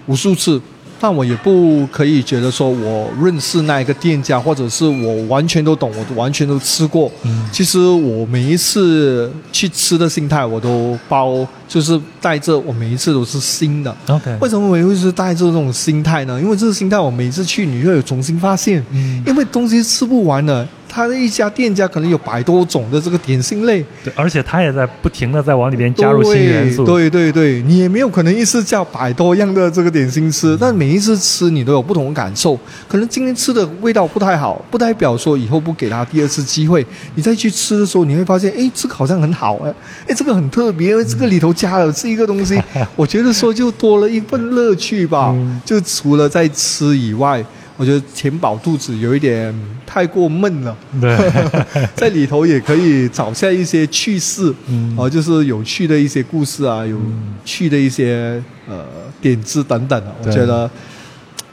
[0.07, 0.61] 无数次。
[1.00, 7.12] 但我也不可以觉得说我认识那一个店家，或者是我完全都懂，我完全都吃过。
[7.24, 13.96] 嗯，其实我每一次去吃的心态，我都包，就是带着我每一次都是新的。
[14.08, 16.40] OK，为什么我会是带着这种心态呢？
[16.42, 18.84] 因为这个心态，我每次去你会有重新发现。
[18.92, 20.68] 嗯，因为东西吃不完了。
[20.96, 32.58] 他的一家店家可能有百多种的这个点心类，对，而且他也在不停的在往里边加入新元素，对对对，你也没有可能一次叫百多样的这个点心吃，但每一次吃你都有不同的感受。
[32.88, 36.86] 可能今天吃的味道不太好，不代表说以后不给他第二次机会。
[37.16, 39.74] 你再去吃的时候，你会发现，哎，这个好像很好，哎，
[40.08, 42.58] 哎，这个很特别，这个里头加了这一个东西，
[42.96, 45.36] 我觉得说就多了一份乐趣吧。
[45.66, 47.44] 就除了在吃以外。
[47.78, 49.54] 我觉得填饱肚子有一点
[49.96, 51.18] 太过闷了，对，
[51.96, 57.00] 在里头也可以找下一些趣事，嗯，啊，就是有趣的一些故事啊，有
[57.46, 58.84] 趣的一些呃
[59.22, 60.14] 点子等等的。
[60.26, 60.70] 我觉得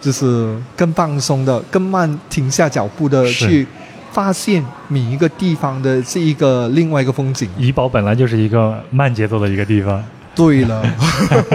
[0.00, 3.64] 就是更放松的、更慢、停下脚步的去
[4.10, 7.48] 发现每一个地方的这一个另外一个风景。
[7.56, 10.02] 怡保本来就是一个慢节奏的一个地方。
[10.34, 10.82] 对了，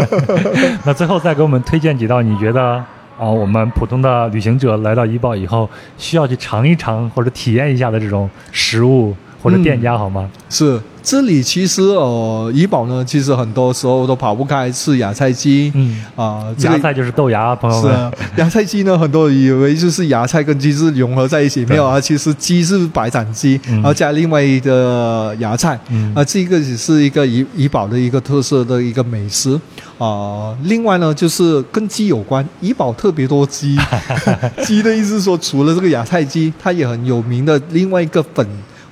[0.86, 2.82] 那最后再给我们推荐几道你觉得。
[3.20, 10.30] 啊，我们普通的旅行者来到怡保以后，需要去尝一尝或者体验一下的这种食物或者店家，好吗？
[10.50, 10.80] 是。
[11.04, 15.72] 这里其实呃，怡保呢，其实很多时候都跑不开吃芽菜鸡。
[15.74, 18.12] 嗯啊，芽菜就是豆芽，朋友们。
[18.36, 25.80] 是芽菜鸡呢，很多人以为就是芽菜跟鸡是融合在一起，没有啊，其实鸡是白斩鸡，然后加另外一个芽菜。
[25.90, 29.58] 嗯啊，这个只是一个怡怡保的一个特色的一个美食
[29.98, 30.58] 啊。
[30.64, 33.78] 另外呢，就是跟鸡有关，怡宝特别多鸡。
[34.66, 38.48] 鸡的意思说，除了这个芽菜鸡，它也很有名的另外一个粉。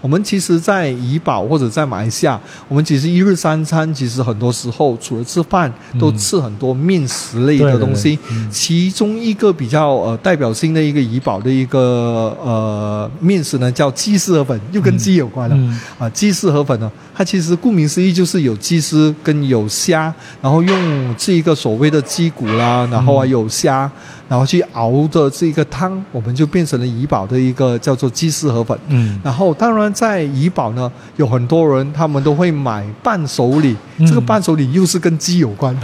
[0.06, 8.20] 我们其实，在怡保或者在马来西亚，我们其实一日三餐，其实很多时候除了吃饭，都吃很多面食类的东西。
[8.52, 16.08] 其中一个比较呃代表性的一个怡保的一个呃面食呢，叫鸡丝河粉，又跟鸡有关了啊。
[16.12, 23.92] 鸡丝河粉呢，它其实顾名思义就是有鸡丝跟有虾，然后用这一个所谓的鸡骨啦，然后啊有虾。
[24.28, 28.78] 然后去熬的这个汤，我们就变成了怡宝的一个叫做鸡丝河粉。
[28.88, 35.76] 嗯，然后当然在怡宝呢，有很多人他们都会买伴手礼，这个伴手礼又是跟鸡有关，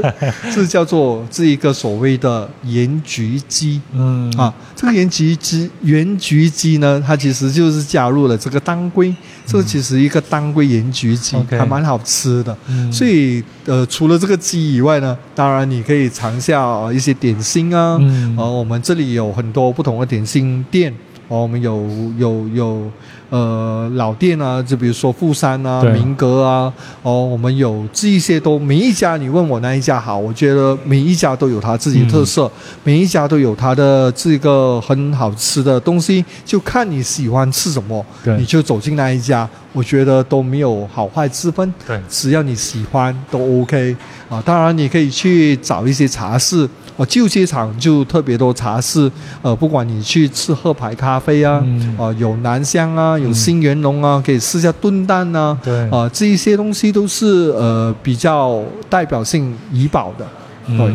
[0.54, 3.80] 这叫做这一个所谓的盐焗鸡。
[3.92, 9.14] 嗯，啊，这个盐焗鸡，盐焗鸡呢，它其实就是加入了这个当归，
[9.50, 12.56] 这其实一个当归盐焗鸡还蛮好吃的。
[12.92, 17.98] 所以呃，除了这个鸡以外呢，当然你可以尝下一些点心啊。
[18.00, 20.92] 嗯，呃，我们这里有很多不同的点心店，
[21.28, 22.90] 哦，我们有有有。
[23.30, 32.50] 呃，老店啊，就比如说富山啊、明阁啊，哦，我们有这一些都每一家，你问我哪一家好，我觉得每一家都有它自己的特色，
[32.82, 38.04] 每一家都有它的这个很好吃的东西，就看你喜欢吃什么，
[38.36, 43.96] 你就走进那一家，我觉得都没有好坏之分，对，只要你喜欢都 OK
[44.28, 44.42] 啊。
[44.44, 46.68] 当然，你可以去找一些茶室，
[47.00, 49.10] 哦，旧街场就特别多茶室，
[49.40, 51.64] 呃，不管你去吃喝牌咖啡啊，
[51.96, 53.18] 啊，有南香啊。
[53.18, 60.26] 有新元龙啊，可以试下炖蛋呐，对啊，这一些东西都是呃比较代表性怡宝的，
[60.76, 60.94] 对，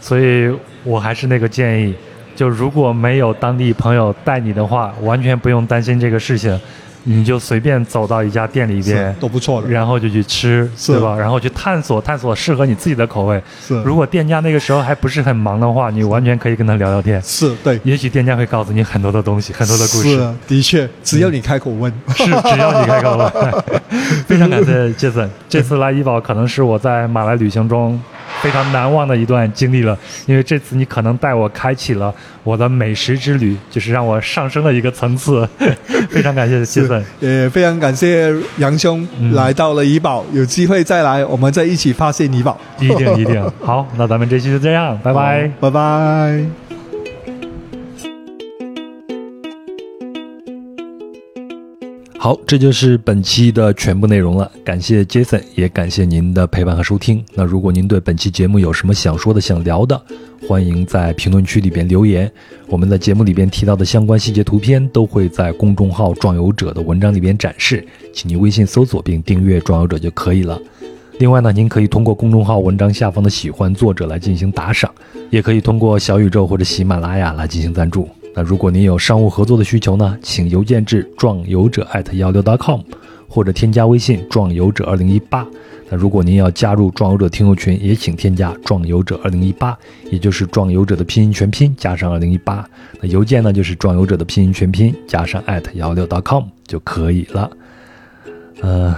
[0.00, 1.94] 所以我还是那个建议，
[2.34, 6.60] 就如果没有当地朋友带你的话，完全不用担心这个事情。
[7.04, 11.16] 你就随便走到一家店里边都不错的，然后就去吃，对吧？
[11.16, 13.42] 然后去探索探索适合你自己的口味。
[13.60, 17.20] 是，如果店家那个时候还不是很忙的话，你完全可以跟他聊聊天。
[17.22, 20.16] 是对，也许店家会告诉你很多的东西，很多的故事。
[20.16, 23.32] 是，的确，只要你开口问，是只要你开口问。
[24.26, 28.00] 非常感谢杰森，这次来怡宝可能是我在马来旅行中
[28.42, 29.96] 非常难忘的一段经历了，
[30.26, 32.12] 因为这次你可能带我开启了
[32.42, 35.48] 我的美食之旅，就是让我上升了一个层次。
[36.10, 42.58] 非常感谢谢森，也非常感谢杨兄来到了怡宝，有机会再来，我们再一起发现怡宝。
[42.80, 46.61] 一定一定好，那咱们这期就这样，拜拜，拜拜。
[52.22, 54.48] 好，这就是本期的全部内容了。
[54.64, 57.20] 感谢 Jason，也感谢您的陪伴和收听。
[57.34, 60.00] 那如果您对本期节目有什么想说的、想聊的，
[60.46, 62.30] 欢迎在评论区里边留言。
[62.68, 67.84] 我们的节目里边提到的相关细节图片都会在公众号“壮游者”的文章里边展示，
[68.14, 70.56] 请您微信搜索并订阅“壮游者”就可以了。
[71.18, 74.88] 另外呢，您可以通过公众号文章下方的喜欢作者来进行打赏，
[75.28, 78.08] 也可以通过小宇宙或者喜马拉雅来进行赞助。
[78.34, 82.80] 那如果您有商务合作的需求呢，请邮件至壮游者艾特幺六 dot .com，
[83.28, 85.46] 或者添加微信壮游者二零一八。
[85.90, 89.76] 那如果您要加入壮游者听友群，也请添加壮游者二零一八，
[90.10, 92.66] 也就是壮游者的拼音全拼加上二零一八。
[93.00, 97.50] 那邮件呢就是壮游者的拼音全拼加上艾特幺六 dot .com 就可以了。
[98.62, 98.96] 呃，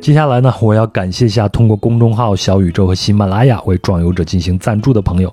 [0.00, 5.32] 接下来呢，我要感谢一下通过公众号小宇宙和喜马拉雅为壮游者进行赞助的朋友，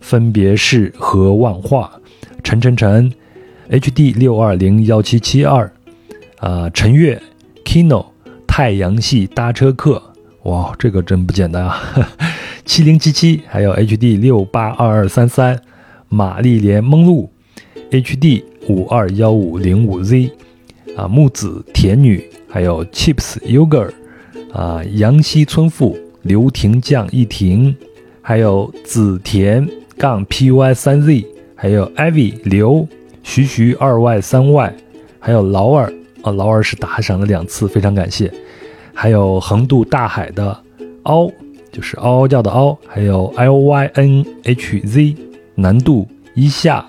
[0.00, 1.92] 分别是何万化。
[2.42, 3.12] 陈晨晨
[3.70, 5.70] ，HD 六二零幺七七二，
[6.38, 7.20] 啊，陈月
[7.64, 8.06] ，Kino，
[8.46, 10.02] 太阳系搭车客，
[10.44, 11.78] 哇，这个真不简单啊！
[12.64, 15.60] 七零七七，还有 HD 六八二二三三，
[16.08, 17.30] 玛丽莲梦露
[17.90, 20.30] ，HD 五二幺五零五 Z，
[20.96, 23.90] 啊，木子甜女，还有 Chips Yogurt，
[24.52, 27.76] 啊，杨溪村妇，刘婷酱一婷，
[28.22, 29.68] 还有紫田
[30.00, 31.26] 杠 PY 三 Z。
[31.54, 32.88] 还有 ivy 刘
[33.22, 34.72] 徐徐二 y 三 y，
[35.18, 38.32] 还有劳尔啊，劳尔是打赏了两次，非常感谢。
[38.94, 40.58] 还有横渡大海的
[41.02, 41.30] 嗷，
[41.70, 42.74] 就是嗷嗷叫的嗷。
[42.86, 45.14] 还有 l y n h z
[45.54, 46.86] 难度一下，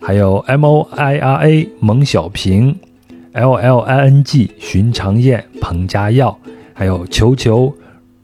[0.00, 2.78] 还有 m o i r a 蒙小平
[3.32, 6.38] ，l l i n g 寻常燕彭家耀，
[6.72, 7.74] 还有球球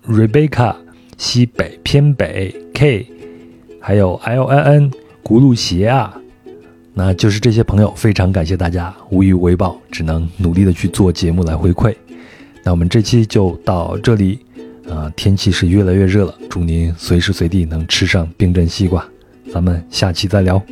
[0.07, 0.73] rebecca
[1.19, 3.05] 西北偏北 k，
[3.87, 4.91] 还有 L N N。
[5.23, 6.15] 轱辘鞋啊，
[6.95, 11.95] 那就是这些朋友，非常感谢大家，无以为报，只能努力的去做节目来回馈。
[12.63, 14.39] 那我们这期就到这里，
[14.89, 19.07] 啊，天气是越来越热了，祝您随时随地能吃上冰镇西瓜，
[19.53, 20.63] 咱们下期再聊。